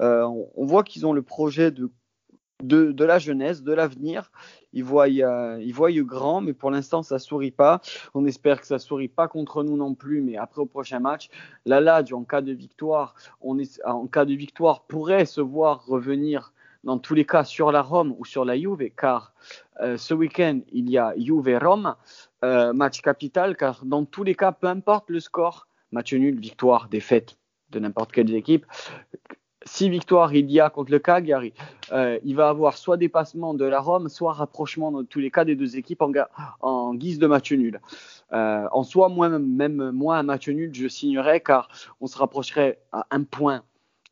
Euh, 0.00 0.24
on, 0.56 0.64
voit 0.64 0.82
qu'ils 0.82 1.04
ont 1.06 1.12
le 1.12 1.22
projet 1.22 1.70
de, 1.70 1.90
de, 2.62 3.04
la 3.04 3.18
jeunesse, 3.18 3.62
de 3.62 3.72
l'avenir 3.72 4.30
ils 4.72 4.84
voient, 4.84 5.08
ils 5.08 5.72
voient 5.72 5.92
grand, 5.92 6.40
mais 6.40 6.52
pour 6.52 6.70
l'instant, 6.70 7.02
ça 7.02 7.18
sourit 7.18 7.50
pas. 7.50 7.80
On 8.14 8.24
espère 8.24 8.60
que 8.60 8.66
ça 8.66 8.78
sourit 8.78 9.08
pas 9.08 9.28
contre 9.28 9.64
nous 9.64 9.76
non 9.76 9.94
plus, 9.94 10.20
mais 10.20 10.36
après 10.36 10.62
au 10.62 10.66
prochain 10.66 11.00
match, 11.00 11.28
la 11.66 11.80
Lazio, 11.80 12.16
en 12.16 12.24
cas 12.24 12.40
de 12.40 12.52
victoire, 12.52 13.14
on 13.40 13.58
est, 13.58 13.80
en 13.84 14.06
cas 14.06 14.24
de 14.24 14.34
victoire, 14.34 14.82
pourrait 14.82 15.24
se 15.24 15.40
voir 15.40 15.84
revenir 15.86 16.52
dans 16.84 16.98
tous 16.98 17.14
les 17.14 17.26
cas 17.26 17.44
sur 17.44 17.72
la 17.72 17.82
Rome 17.82 18.14
ou 18.18 18.24
sur 18.24 18.44
la 18.44 18.56
Juve, 18.56 18.90
car 18.96 19.34
euh, 19.80 19.96
ce 19.96 20.14
week-end, 20.14 20.60
il 20.72 20.88
y 20.90 20.98
a 20.98 21.14
Juve-Rome, 21.16 21.94
euh, 22.44 22.72
match 22.72 23.02
capital, 23.02 23.56
car 23.56 23.84
dans 23.84 24.04
tous 24.04 24.22
les 24.22 24.34
cas, 24.34 24.52
peu 24.52 24.66
importe 24.66 25.10
le 25.10 25.20
score, 25.20 25.66
match 25.92 26.14
nul, 26.14 26.38
victoire, 26.38 26.88
défaite 26.88 27.36
de 27.70 27.78
n'importe 27.80 28.12
quelle 28.12 28.34
équipe, 28.34 28.66
si 29.64 29.90
victoire 29.90 30.34
il 30.34 30.50
y 30.50 30.60
a 30.60 30.70
contre 30.70 30.90
le 30.90 30.98
Cagliari, 30.98 31.52
euh, 31.92 32.18
il 32.24 32.34
va 32.36 32.48
avoir 32.48 32.76
soit 32.76 32.96
dépassement 32.96 33.54
de 33.54 33.64
la 33.64 33.80
Rome, 33.80 34.08
soit 34.08 34.32
rapprochement 34.32 34.90
dans 34.90 35.04
tous 35.04 35.18
les 35.18 35.30
cas 35.30 35.44
des 35.44 35.56
deux 35.56 35.76
équipes 35.76 36.02
en, 36.60 36.94
guise 36.94 37.18
de 37.18 37.26
match 37.26 37.52
nul. 37.52 37.80
Euh, 38.32 38.66
en 38.72 38.82
soi, 38.82 39.08
moi, 39.08 39.28
même 39.28 39.90
moi, 39.90 40.16
un 40.16 40.22
match 40.22 40.48
nul, 40.48 40.70
je 40.74 40.88
signerais 40.88 41.40
car 41.40 41.68
on 42.00 42.06
se 42.06 42.16
rapprocherait 42.16 42.78
à 42.92 43.06
un 43.10 43.22
point 43.22 43.62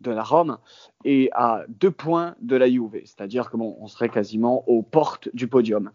de 0.00 0.10
la 0.10 0.22
Rome 0.22 0.58
et 1.04 1.28
à 1.32 1.64
deux 1.68 1.90
points 1.90 2.36
de 2.40 2.54
la 2.56 2.68
Juve, 2.68 3.00
c'est-à-dire 3.04 3.50
que 3.50 3.56
on 3.56 3.86
serait 3.88 4.08
quasiment 4.08 4.68
aux 4.68 4.82
portes 4.82 5.28
du 5.34 5.48
podium. 5.48 5.90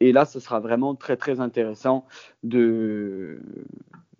Et 0.00 0.12
là, 0.12 0.24
ce 0.24 0.40
sera 0.40 0.58
vraiment 0.58 0.94
très 0.94 1.16
très 1.16 1.38
intéressant 1.38 2.06
de 2.42 3.40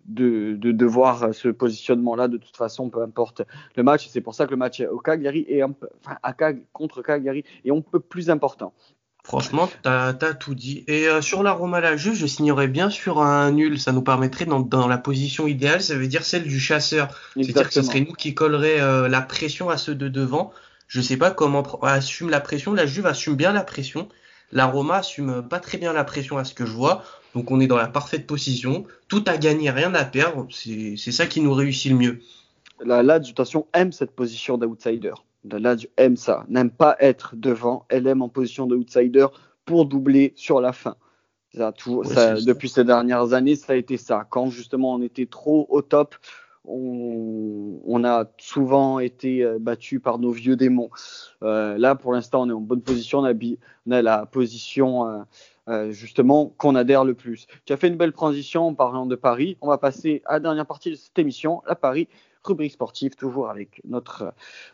de, 0.05 0.55
de, 0.59 0.85
voir 0.85 1.33
ce 1.33 1.49
positionnement-là 1.49 2.27
de 2.27 2.37
toute 2.37 2.57
façon, 2.57 2.89
peu 2.89 3.01
importe 3.01 3.41
le 3.75 3.83
match. 3.83 4.07
C'est 4.09 4.21
pour 4.21 4.35
ça 4.35 4.45
que 4.45 4.51
le 4.51 4.57
match 4.57 4.81
au 4.81 4.99
Cagliari 4.99 5.45
est 5.47 5.63
enfin, 5.63 6.17
à 6.21 6.33
contre 6.71 7.01
Cagliari 7.01 7.43
est 7.65 7.71
un 7.71 7.81
peu 7.81 7.99
plus 7.99 8.29
important. 8.29 8.73
Franchement, 9.25 9.69
tu 9.81 9.89
as, 9.89 10.13
tout 10.37 10.53
dit. 10.53 10.83
Et 10.87 11.07
euh, 11.07 11.21
sur 11.21 11.43
la 11.43 11.53
Roma 11.53 11.79
la 11.79 11.95
Juve, 11.95 12.13
je 12.13 12.25
signerais 12.25 12.67
bien 12.67 12.89
sur 12.89 13.21
un 13.21 13.51
nul. 13.51 13.79
Ça 13.79 13.93
nous 13.93 14.01
permettrait 14.01 14.45
dans, 14.45 14.59
dans 14.59 14.87
la 14.87 14.97
position 14.97 15.47
idéale, 15.47 15.81
ça 15.81 15.95
veut 15.95 16.07
dire 16.07 16.25
celle 16.25 16.43
du 16.43 16.59
chasseur. 16.59 17.07
C'est-à-dire 17.35 17.69
que 17.69 17.73
ce 17.73 17.81
serait 17.83 18.01
nous 18.01 18.13
qui 18.13 18.33
collerait 18.33 18.81
euh, 18.81 19.07
la 19.07 19.21
pression 19.21 19.69
à 19.69 19.77
ceux 19.77 19.95
de 19.95 20.09
devant. 20.09 20.51
Je 20.87 20.99
sais 20.99 21.15
pas 21.15 21.31
comment 21.31 21.63
assume 21.83 22.29
la 22.29 22.41
pression. 22.41 22.73
La 22.73 22.85
Juve 22.85 23.05
assume 23.05 23.35
bien 23.35 23.53
la 23.53 23.63
pression. 23.63 24.09
La 24.51 24.65
Roma 24.65 24.97
assume 24.97 25.47
pas 25.47 25.59
très 25.59 25.77
bien 25.77 25.93
la 25.93 26.03
pression 26.03 26.37
à 26.37 26.43
ce 26.43 26.53
que 26.53 26.65
je 26.65 26.71
vois. 26.71 27.03
Donc 27.33 27.49
on 27.51 27.59
est 27.59 27.67
dans 27.67 27.77
la 27.77 27.87
parfaite 27.87 28.27
position. 28.27 28.85
Tout 29.07 29.23
à 29.27 29.37
gagner, 29.37 29.71
rien 29.71 29.93
à 29.95 30.05
perdre. 30.05 30.47
C'est 30.51 31.11
ça 31.11 31.25
qui 31.25 31.41
nous 31.41 31.53
réussit 31.53 31.91
le 31.91 31.97
mieux. 31.97 32.19
La 32.85 33.01
Lazio, 33.01 33.33
aime 33.73 33.91
cette 33.91 34.11
position 34.11 34.57
d'outsider. 34.57 35.13
La 35.45 35.59
Lazio 35.59 35.89
aime 35.97 36.17
ça. 36.17 36.45
N'aime 36.49 36.69
pas 36.69 36.95
être 36.99 37.35
devant. 37.35 37.85
Elle 37.89 38.07
aime 38.07 38.21
en 38.21 38.29
position 38.29 38.67
d'outsider 38.67 39.27
pour 39.65 39.85
doubler 39.85 40.33
sur 40.35 40.61
la 40.61 40.73
fin. 40.73 40.95
Ça, 41.55 41.71
tout, 41.71 42.03
depuis 42.45 42.67
ces 42.67 42.83
dernières 42.83 43.33
années, 43.33 43.55
ça 43.55 43.73
a 43.73 43.75
été 43.75 43.97
ça. 43.97 44.25
Quand 44.29 44.49
justement 44.49 44.93
on 44.93 45.01
était 45.03 45.27
trop 45.27 45.67
au 45.69 45.83
top, 45.83 46.15
on, 46.65 48.03
a 48.05 48.25
souvent 48.37 48.99
été 48.99 49.45
battu 49.59 49.99
par 49.99 50.19
nos 50.19 50.31
vieux 50.31 50.55
démons. 50.55 50.89
là, 51.41 51.95
pour 51.95 52.13
l'instant, 52.13 52.43
on 52.43 52.49
est 52.49 52.53
en 52.53 52.61
bonne 52.61 52.81
position. 52.81 53.19
On 53.19 53.25
a, 53.25 53.33
on 53.87 53.91
a 53.91 54.01
la 54.01 54.25
position 54.25 55.25
justement 55.89 56.53
qu'on 56.57 56.75
adhère 56.75 57.05
le 57.05 57.13
plus. 57.13 57.47
Tu 57.65 57.73
as 57.73 57.77
fait 57.77 57.87
une 57.87 57.97
belle 57.97 58.13
transition 58.13 58.67
en 58.67 58.73
parlant 58.73 59.05
de 59.05 59.15
Paris. 59.15 59.57
On 59.61 59.67
va 59.67 59.77
passer 59.77 60.21
à 60.25 60.33
la 60.33 60.39
dernière 60.39 60.65
partie 60.65 60.91
de 60.91 60.95
cette 60.95 61.17
émission, 61.19 61.61
la 61.67 61.75
Paris 61.75 62.07
rubrique 62.43 62.73
sportive, 62.73 63.15
toujours 63.15 63.49
avec 63.49 63.81
notre, 63.85 64.33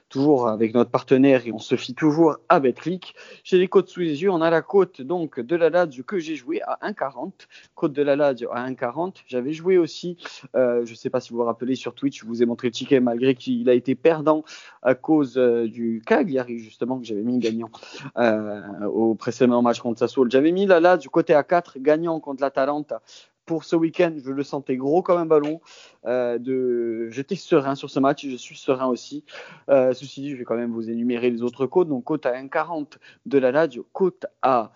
toujours 0.10 0.47
avec 0.47 0.73
notre 0.73 0.89
partenaire 0.89 1.45
et 1.45 1.51
on 1.51 1.60
se 1.60 1.75
fie 1.75 1.93
toujours 1.93 2.38
à 2.49 2.60
Betclic. 2.60 3.15
J'ai 3.43 3.58
les 3.58 3.67
côtes 3.67 3.89
sous 3.89 3.99
les 3.99 4.21
yeux. 4.23 4.32
On 4.32 4.41
a 4.41 4.49
la 4.49 4.62
côte 4.62 5.01
donc 5.01 5.39
de 5.39 5.55
la 5.55 5.69
Lazio 5.69 6.03
que 6.03 6.19
j'ai 6.19 6.36
joué 6.36 6.62
à 6.63 6.79
1,40. 6.84 7.32
Côte 7.75 7.93
de 7.93 8.01
la 8.01 8.15
Lazio 8.15 8.49
à 8.51 8.67
1,40. 8.69 9.17
J'avais 9.27 9.53
joué 9.53 9.77
aussi, 9.77 10.17
euh, 10.55 10.86
je 10.86 10.91
ne 10.91 10.95
sais 10.95 11.10
pas 11.10 11.19
si 11.19 11.32
vous 11.32 11.38
vous 11.38 11.45
rappelez 11.45 11.75
sur 11.75 11.93
Twitch, 11.93 12.21
je 12.21 12.25
vous 12.25 12.41
ai 12.41 12.45
montré 12.45 12.67
le 12.67 12.71
ticket 12.71 12.99
malgré 12.99 13.36
qu'il 13.36 13.69
a 13.69 13.73
été 13.73 13.95
perdant 13.95 14.43
à 14.82 14.95
cause 14.95 15.38
euh, 15.38 15.67
du 15.67 16.01
Cagliari 16.05 16.60
justement 16.60 16.99
que 16.99 17.05
j'avais 17.05 17.21
mis 17.21 17.38
gagnant 17.38 17.69
euh, 18.17 18.86
au 18.86 19.15
précédent 19.15 19.62
match 19.62 19.79
contre 19.79 19.99
Sassuolo. 19.99 20.29
J'avais 20.29 20.51
mis 20.51 20.65
la 20.65 20.79
Lazio 20.79 21.10
côté 21.12 21.34
à 21.34 21.43
4 21.43 21.79
gagnant 21.79 22.19
contre 22.19 22.41
l'Atalanta 22.41 23.01
pour 23.50 23.64
ce 23.64 23.76
week-end, 23.76 24.14
je 24.24 24.30
le 24.30 24.44
sentais 24.44 24.76
gros 24.78 25.02
comme 25.02 25.18
un 25.18 25.26
ballon. 25.26 25.60
Euh, 26.06 26.38
de... 26.38 27.10
J'étais 27.10 27.36
serein 27.36 27.74
sur 27.74 27.90
ce 27.90 28.00
match, 28.00 28.24
je 28.24 28.36
suis 28.36 28.56
serein 28.56 28.86
aussi. 28.86 29.24
Euh, 29.70 29.92
ceci 29.92 30.22
dit, 30.22 30.30
je 30.30 30.36
vais 30.36 30.44
quand 30.44 30.56
même 30.56 30.72
vous 30.72 30.92
énumérer 30.92 31.32
les 31.32 31.42
autres 31.42 31.66
côtes. 31.66 31.90
Donc, 31.90 32.04
côte 32.04 32.28
à 32.28 32.34
1,40 32.34 33.00
de 33.26 33.38
la 33.40 33.52
Lazio, 33.52 33.88
côte 33.92 34.28
à 34.44 34.72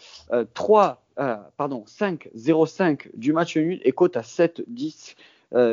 3, 0.56 1.04
euh, 1.20 1.36
pardon, 1.56 1.86
5,05 1.88 3.12
du 3.14 3.32
match 3.32 3.58
nul 3.58 3.80
et 3.84 3.92
côte 3.92 4.18
à 4.18 4.22
7,10 4.22 5.16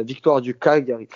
victoire 0.04 0.42
du 0.42 0.54
Cagliari. 0.54 1.08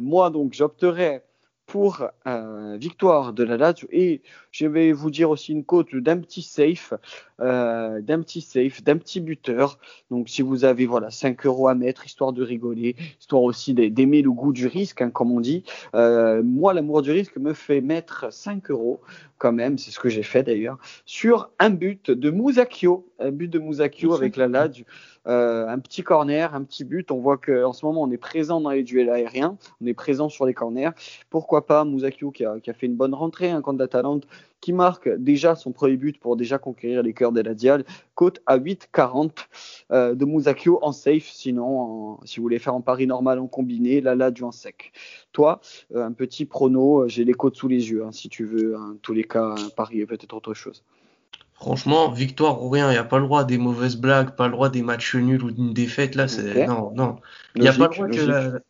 moi, 0.00 0.30
donc, 0.30 0.52
j'opterais 0.52 1.24
pour 1.70 2.04
euh, 2.26 2.76
victoire 2.80 3.32
de 3.32 3.44
la 3.44 3.56
Lazio 3.56 3.86
et 3.92 4.22
je 4.50 4.66
vais 4.66 4.90
vous 4.90 5.08
dire 5.08 5.30
aussi 5.30 5.52
une 5.52 5.62
cote 5.62 5.94
d'un 5.94 6.18
petit 6.18 6.42
safe, 6.42 6.94
euh, 7.38 8.00
d'un 8.00 8.20
petit 8.22 8.40
safe, 8.40 8.82
d'un 8.82 8.96
petit 8.96 9.20
buteur. 9.20 9.78
Donc 10.10 10.28
si 10.28 10.42
vous 10.42 10.64
avez 10.64 10.86
voilà 10.86 11.12
5 11.12 11.46
euros 11.46 11.68
à 11.68 11.76
mettre, 11.76 12.04
histoire 12.04 12.32
de 12.32 12.42
rigoler, 12.42 12.96
histoire 13.20 13.42
aussi 13.42 13.72
d'aimer 13.72 14.20
le 14.20 14.32
goût 14.32 14.52
du 14.52 14.66
risque, 14.66 15.00
hein, 15.00 15.10
comme 15.10 15.30
on 15.30 15.38
dit. 15.38 15.62
Euh, 15.94 16.42
moi, 16.42 16.74
l'amour 16.74 17.02
du 17.02 17.12
risque 17.12 17.36
me 17.36 17.52
fait 17.52 17.80
mettre 17.80 18.32
5 18.32 18.68
euros 18.72 19.00
quand 19.38 19.52
même, 19.52 19.78
c'est 19.78 19.92
ce 19.92 20.00
que 20.00 20.08
j'ai 20.08 20.24
fait 20.24 20.42
d'ailleurs, 20.42 20.78
sur 21.06 21.50
un 21.60 21.70
but 21.70 22.10
de 22.10 22.30
Musacchio, 22.30 23.06
un 23.20 23.30
but 23.30 23.48
de 23.48 23.60
Musacchio 23.60 24.12
avec 24.12 24.36
la 24.36 24.48
Lazio. 24.48 24.84
Euh, 25.26 25.68
un 25.68 25.78
petit 25.78 26.02
corner, 26.02 26.54
un 26.54 26.64
petit 26.64 26.84
but. 26.84 27.10
On 27.10 27.18
voit 27.18 27.36
qu'en 27.36 27.72
ce 27.72 27.84
moment, 27.84 28.02
on 28.02 28.10
est 28.10 28.18
présent 28.18 28.60
dans 28.60 28.70
les 28.70 28.82
duels 28.82 29.10
aériens, 29.10 29.58
on 29.80 29.86
est 29.86 29.94
présent 29.94 30.28
sur 30.28 30.46
les 30.46 30.54
corners. 30.54 30.90
Pourquoi 31.28 31.66
pas 31.66 31.84
Musakio 31.84 32.30
qui 32.30 32.44
a, 32.44 32.58
fait 32.60 32.86
une 32.86 32.96
bonne 32.96 33.14
rentrée, 33.14 33.50
un 33.50 33.60
candidat 33.60 33.88
talent 33.88 34.20
qui 34.60 34.72
marque 34.72 35.08
déjà 35.08 35.56
son 35.56 35.72
premier 35.72 35.96
but 35.96 36.18
pour 36.18 36.36
déjà 36.36 36.58
conquérir 36.58 37.02
les 37.02 37.14
cœurs 37.14 37.32
des 37.32 37.42
Ladial. 37.42 37.84
Côte 38.14 38.42
à 38.46 38.58
8,40 38.58 39.30
euh, 39.90 40.14
de 40.14 40.24
Musakio 40.24 40.78
en 40.82 40.92
safe. 40.92 41.28
Sinon, 41.28 42.18
si 42.24 42.36
vous 42.36 42.42
voulez 42.42 42.58
faire 42.58 42.74
un 42.74 42.82
pari 42.82 43.06
normal 43.06 43.38
en 43.38 43.46
combiné, 43.46 44.00
là, 44.00 44.30
du 44.30 44.42
en 44.42 44.52
sec. 44.52 44.92
Toi, 45.32 45.60
euh, 45.94 46.04
un 46.04 46.12
petit 46.12 46.44
prono, 46.44 47.08
j'ai 47.08 47.24
les 47.24 47.34
côtes 47.34 47.56
sous 47.56 47.68
les 47.68 47.90
yeux. 47.90 48.04
Hein, 48.04 48.12
si 48.12 48.28
tu 48.28 48.44
veux, 48.44 48.76
en 48.76 48.96
tous 49.00 49.14
les 49.14 49.24
cas, 49.24 49.54
un 49.58 49.68
pari 49.70 50.04
peut-être 50.04 50.34
autre 50.34 50.54
chose. 50.54 50.82
Franchement, 51.60 52.10
victoire 52.10 52.62
ou 52.62 52.70
rien, 52.70 52.88
il 52.88 52.92
n'y 52.92 52.98
a 52.98 53.04
pas 53.04 53.18
le 53.18 53.26
droit 53.26 53.44
des 53.44 53.58
mauvaises 53.58 53.96
blagues, 53.96 54.34
pas 54.34 54.46
le 54.46 54.52
droit 54.52 54.70
des 54.70 54.80
matchs 54.80 55.14
nuls 55.14 55.44
ou 55.44 55.50
d'une 55.50 55.74
défaite. 55.74 56.14
Là, 56.14 56.26
c'est. 56.26 56.66
Non, 56.66 56.90
non. 56.96 57.16
Il 57.54 57.60
n'y 57.60 57.68
a 57.68 57.74
pas 57.74 57.88
le 57.88 57.94
droit 57.94 58.08
que. 58.08 58.60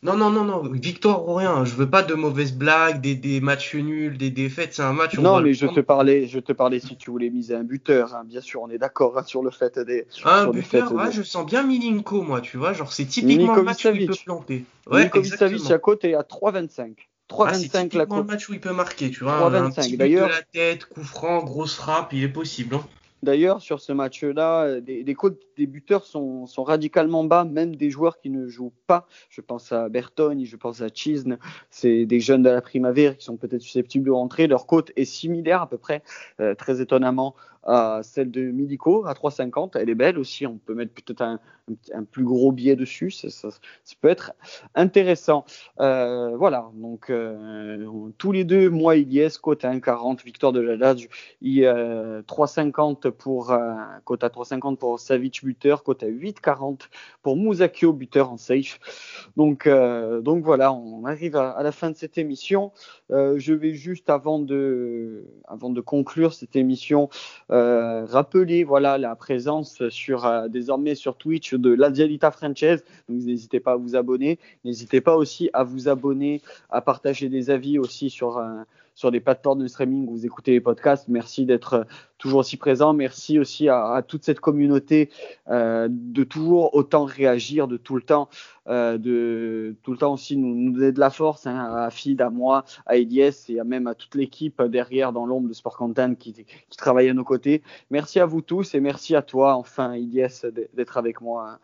Non, 0.00 0.16
non, 0.16 0.30
non, 0.30 0.44
non, 0.44 0.62
victoire 0.62 1.28
ou 1.28 1.34
rien. 1.34 1.64
Je 1.64 1.74
veux 1.74 1.90
pas 1.90 2.02
de 2.02 2.14
mauvaises 2.14 2.54
blagues, 2.54 3.00
des, 3.00 3.16
des 3.16 3.40
matchs 3.40 3.74
nuls, 3.74 4.16
des 4.16 4.30
défaites. 4.30 4.72
C'est 4.72 4.82
un 4.82 4.92
match. 4.94 5.18
non, 5.18 5.40
mais 5.40 5.52
je 5.52 5.66
te 5.66 5.80
parlais, 5.80 6.26
je 6.26 6.38
te 6.38 6.52
parlais 6.52 6.78
si 6.80 6.96
tu 6.96 7.10
voulais 7.10 7.28
miser 7.28 7.54
un 7.54 7.64
buteur. 7.64 8.14
Hein. 8.14 8.22
Bien 8.24 8.40
sûr, 8.40 8.62
on 8.62 8.70
est 8.70 8.78
d'accord 8.78 9.18
hein, 9.18 9.24
sur 9.24 9.42
le 9.42 9.50
fait 9.50 9.78
des. 9.80 10.06
Un 10.24 10.46
buteur, 10.48 10.92
ouais, 10.92 11.12
je 11.12 11.22
sens 11.22 11.44
bien 11.44 11.64
Milinko, 11.64 12.22
moi, 12.22 12.40
tu 12.40 12.56
vois. 12.56 12.72
Genre, 12.72 12.92
c'est 12.92 13.06
typiquement 13.06 13.56
le 13.56 13.62
match 13.62 13.84
où 13.84 13.88
il 13.88 14.06
peut 14.06 14.14
planter. 14.24 14.64
Ouais, 14.90 15.10
Savic 15.24 15.70
à 15.70 15.78
côté 15.78 16.14
à 16.14 16.22
3,25. 16.22 16.94
3-25 17.28 17.90
ah, 17.92 17.98
la 17.98 18.16
le 18.16 18.22
match 18.24 18.48
où 18.48 18.54
il 18.54 18.60
peut 18.60 18.72
marquer, 18.72 19.10
tu 19.10 19.24
vois. 19.24 19.50
3-25. 19.50 19.96
D'ailleurs, 19.96 20.28
de 20.28 20.32
la 20.32 20.42
tête, 20.42 20.86
coup 20.86 21.04
franc, 21.04 21.42
grosse 21.44 21.74
frappe, 21.74 22.12
il 22.12 22.22
est 22.22 22.28
possible. 22.28 22.76
Hein. 22.76 22.84
D'ailleurs, 23.22 23.60
sur 23.60 23.80
ce 23.80 23.92
match-là, 23.92 24.78
les, 24.78 25.02
les 25.02 25.14
codes 25.14 25.38
des 25.56 25.66
buteurs 25.66 26.04
sont, 26.04 26.46
sont, 26.46 26.62
radicalement 26.62 27.24
bas, 27.24 27.44
même 27.44 27.74
des 27.74 27.90
joueurs 27.90 28.18
qui 28.20 28.30
ne 28.30 28.46
jouent 28.46 28.72
pas. 28.86 29.08
Je 29.28 29.40
pense 29.40 29.72
à 29.72 29.88
Bertoni, 29.88 30.46
je 30.46 30.56
pense 30.56 30.82
à 30.82 30.88
Chisne. 30.88 31.38
C'est 31.68 32.06
des 32.06 32.20
jeunes 32.20 32.42
de 32.42 32.50
la 32.50 32.60
Primavera 32.60 33.14
qui 33.14 33.24
sont 33.24 33.36
peut-être 33.36 33.62
susceptibles 33.62 34.06
de 34.06 34.12
rentrer. 34.12 34.46
Leur 34.46 34.66
cote 34.66 34.92
est 34.94 35.04
similaire 35.04 35.62
à 35.62 35.68
peu 35.68 35.78
près, 35.78 36.02
euh, 36.40 36.54
très 36.54 36.80
étonnamment, 36.80 37.34
celle 38.02 38.30
de 38.30 38.42
Milico 38.42 39.06
à 39.06 39.12
3,50. 39.12 39.78
Elle 39.78 39.90
est 39.90 39.94
belle 39.94 40.18
aussi. 40.18 40.46
On 40.46 40.58
peut 40.58 40.74
mettre 40.74 40.92
peut-être 40.94 41.22
un, 41.22 41.38
plus 42.10 42.24
gros 42.24 42.52
billet 42.52 42.76
dessus. 42.76 43.10
Ça, 43.10 43.48
peut 44.00 44.08
être 44.08 44.32
intéressant. 44.74 45.44
Euh, 45.80 46.36
voilà. 46.36 46.70
Donc, 46.74 47.10
euh, 47.10 48.10
tous 48.18 48.32
les 48.32 48.44
deux, 48.44 48.70
moi, 48.70 48.96
Iliès, 48.96 49.38
cote 49.38 49.64
à 49.64 49.72
1,40. 49.72 50.24
Victoire 50.24 50.52
de 50.52 50.60
la 50.60 50.88
euh, 50.88 52.22
3,50 52.22 53.10
pour, 53.10 53.56
cote 54.04 54.24
à 54.24 54.28
3,50 54.28 54.76
pour 54.76 55.00
Savic 55.00 55.44
buteur. 55.44 55.82
Cote 55.82 56.02
à 56.02 56.08
8,40 56.08 56.88
pour 57.22 57.36
Musakio 57.36 57.92
buteur 57.92 58.32
en 58.32 58.36
safe. 58.36 58.78
Donc, 59.36 59.66
euh, 59.66 60.20
donc 60.20 60.44
voilà. 60.44 60.72
On 60.72 61.04
arrive 61.04 61.36
à, 61.36 61.50
à, 61.50 61.62
la 61.62 61.72
fin 61.72 61.90
de 61.90 61.96
cette 61.96 62.18
émission. 62.18 62.72
je 63.10 63.52
vais 63.52 63.74
juste, 63.74 64.10
avant 64.10 64.38
de, 64.38 65.24
avant 65.46 65.70
de 65.70 65.80
conclure 65.80 66.32
cette 66.32 66.56
émission, 66.56 67.08
euh, 67.50 68.04
rappeler 68.04 68.62
voilà 68.64 68.98
la 68.98 69.16
présence 69.16 69.88
sur 69.88 70.26
euh, 70.26 70.48
désormais 70.48 70.94
sur 70.94 71.16
Twitch 71.16 71.54
de 71.54 71.70
la 71.70 71.90
Dialita 71.90 72.30
Franchise. 72.30 72.84
Donc 73.08 73.22
n'hésitez 73.22 73.60
pas 73.60 73.72
à 73.72 73.76
vous 73.76 73.96
abonner. 73.96 74.38
N'hésitez 74.64 75.00
pas 75.00 75.16
aussi 75.16 75.48
à 75.52 75.64
vous 75.64 75.88
abonner, 75.88 76.42
à 76.70 76.80
partager 76.80 77.28
des 77.28 77.50
avis 77.50 77.78
aussi 77.78 78.10
sur 78.10 78.38
euh, 78.38 78.62
sur 78.98 79.12
des 79.12 79.20
plateformes 79.20 79.62
de 79.62 79.68
streaming 79.68 80.08
où 80.08 80.10
vous 80.10 80.26
écoutez 80.26 80.50
les 80.50 80.60
podcasts. 80.60 81.06
Merci 81.06 81.46
d'être 81.46 81.74
euh, 81.74 81.84
toujours 82.18 82.40
aussi 82.40 82.56
présent. 82.56 82.92
Merci 82.94 83.38
aussi 83.38 83.68
à, 83.68 84.02
toute 84.04 84.24
cette 84.24 84.40
communauté 84.40 85.08
euh, 85.48 85.86
de 85.88 86.24
toujours 86.24 86.74
autant 86.74 87.04
réagir, 87.04 87.68
de 87.68 87.76
tout 87.76 87.94
le 87.94 88.02
temps, 88.02 88.28
euh, 88.66 88.98
de 88.98 89.76
tout 89.84 89.92
le 89.92 89.98
temps 89.98 90.14
aussi 90.14 90.36
nous, 90.36 90.72
donner 90.72 90.90
de 90.90 90.98
la 90.98 91.10
force 91.10 91.46
hein, 91.46 91.72
à 91.76 91.90
Fid, 91.90 92.20
à 92.20 92.28
moi, 92.28 92.64
à 92.86 92.96
Elias 92.96 93.44
et 93.48 93.60
à 93.60 93.64
même 93.64 93.86
à 93.86 93.94
toute 93.94 94.16
l'équipe 94.16 94.60
derrière 94.62 95.12
dans 95.12 95.26
l'ombre 95.26 95.48
de 95.48 95.54
Sport 95.54 95.76
Content 95.76 96.16
qui, 96.16 96.32
qui 96.32 96.76
travaille 96.76 97.08
à 97.08 97.14
nos 97.14 97.22
côtés. 97.22 97.62
Merci 97.92 98.18
à 98.18 98.26
vous 98.26 98.42
tous 98.42 98.74
et 98.74 98.80
merci 98.80 99.14
à 99.14 99.22
toi, 99.22 99.54
enfin, 99.54 99.92
Elias, 99.92 100.44
d'être 100.74 100.96
avec 100.96 101.20
moi, 101.20 101.50
hein, 101.52 101.58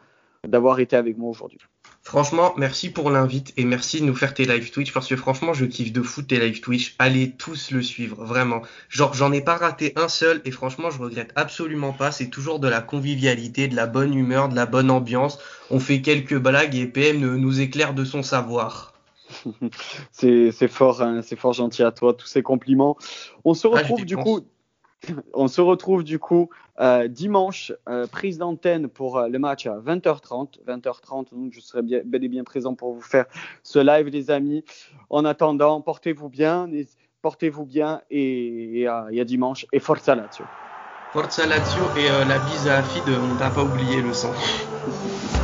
d'avoir 0.47 0.79
été 0.79 0.95
avec 0.95 1.19
moi 1.19 1.31
aujourd'hui. 1.31 1.59
Franchement, 2.05 2.53
merci 2.59 2.91
pour 2.91 3.11
l'invite 3.11 3.55
et 3.57 3.65
merci 3.65 4.03
de 4.03 4.05
nous 4.05 4.15
faire 4.15 4.35
tes 4.35 4.45
live 4.45 4.71
Twitch 4.71 4.93
parce 4.93 5.09
que 5.09 5.17
franchement, 5.17 5.55
je 5.55 5.65
kiffe 5.65 5.91
de 5.91 6.03
fou 6.03 6.21
tes 6.21 6.39
live 6.39 6.61
Twitch. 6.61 6.95
Allez 6.99 7.31
tous 7.31 7.71
le 7.71 7.81
suivre, 7.81 8.23
vraiment. 8.23 8.61
Genre, 8.91 9.15
j'en 9.15 9.33
ai 9.33 9.41
pas 9.41 9.57
raté 9.57 9.95
un 9.97 10.09
seul 10.09 10.43
et 10.45 10.51
franchement, 10.51 10.91
je 10.91 10.99
regrette 10.99 11.33
absolument 11.35 11.95
pas. 11.95 12.13
C'est 12.13 12.29
toujours 12.29 12.61
de 12.61 12.69
la 12.69 12.83
convivialité, 12.83 13.69
de 13.69 13.75
la 13.75 13.87
bonne 13.87 14.13
humeur, 14.13 14.51
de 14.51 14.55
la 14.55 14.67
bonne 14.67 14.91
ambiance. 14.91 15.39
On 15.71 15.81
fait 15.81 16.03
quelques 16.03 16.37
blagues 16.37 16.77
et 16.77 16.87
PM 16.87 17.21
nous 17.37 17.61
éclaire 17.61 17.95
de 17.95 18.05
son 18.05 18.23
savoir. 18.23 18.93
c'est 20.13 20.69
fort, 20.69 21.01
hein, 21.01 21.23
c'est 21.23 21.37
fort 21.37 21.55
gentil 21.55 21.83
à 21.83 21.91
toi, 21.91 22.13
tous 22.13 22.27
ces 22.27 22.43
compliments. 22.43 22.99
On 23.47 23.55
se 23.55 23.67
ah, 23.67 23.79
retrouve 23.79 24.05
du 24.05 24.19
coup 24.19 24.41
on 25.35 25.49
se 25.49 25.61
retrouve 25.61 26.05
du 26.05 26.19
coup 26.19 26.49
euh, 26.81 27.09
dimanche, 27.09 27.73
euh, 27.89 28.07
prise 28.07 28.39
d'antenne 28.39 28.89
pour 28.89 29.19
euh, 29.19 29.29
le 29.29 29.39
match 29.39 29.67
à 29.67 29.79
20h30. 29.79 30.59
20h30, 30.67 31.27
donc 31.33 31.53
je 31.53 31.61
serai 31.61 31.83
bien, 31.83 32.01
bel 32.05 32.25
et 32.25 32.29
bien 32.29 32.45
présent 32.45 32.75
pour 32.75 32.95
vous 32.95 33.01
faire 33.01 33.27
ce 33.63 33.79
live, 33.79 34.09
les 34.09 34.31
amis. 34.31 34.65
En 35.11 35.25
attendant, 35.25 35.81
portez-vous 35.81 36.29
bien, 36.29 36.69
portez-vous 37.23 37.65
bien 37.65 38.03
et, 38.11 38.81
et, 38.81 38.87
à, 38.89 39.25
dimanche. 39.25 39.67
Et 39.73 39.79
Forza 39.79 40.15
Lazio. 40.15 40.45
Forza 41.13 41.47
Lazio 41.47 41.85
et 41.97 42.09
la 42.27 42.39
bise 42.41 42.69
à 42.69 42.83
Fid, 42.83 43.05
on 43.09 43.37
t'a 43.37 43.51
pas 43.51 43.63
oublié 43.63 44.03
le 44.03 44.13
sang. 44.13 44.33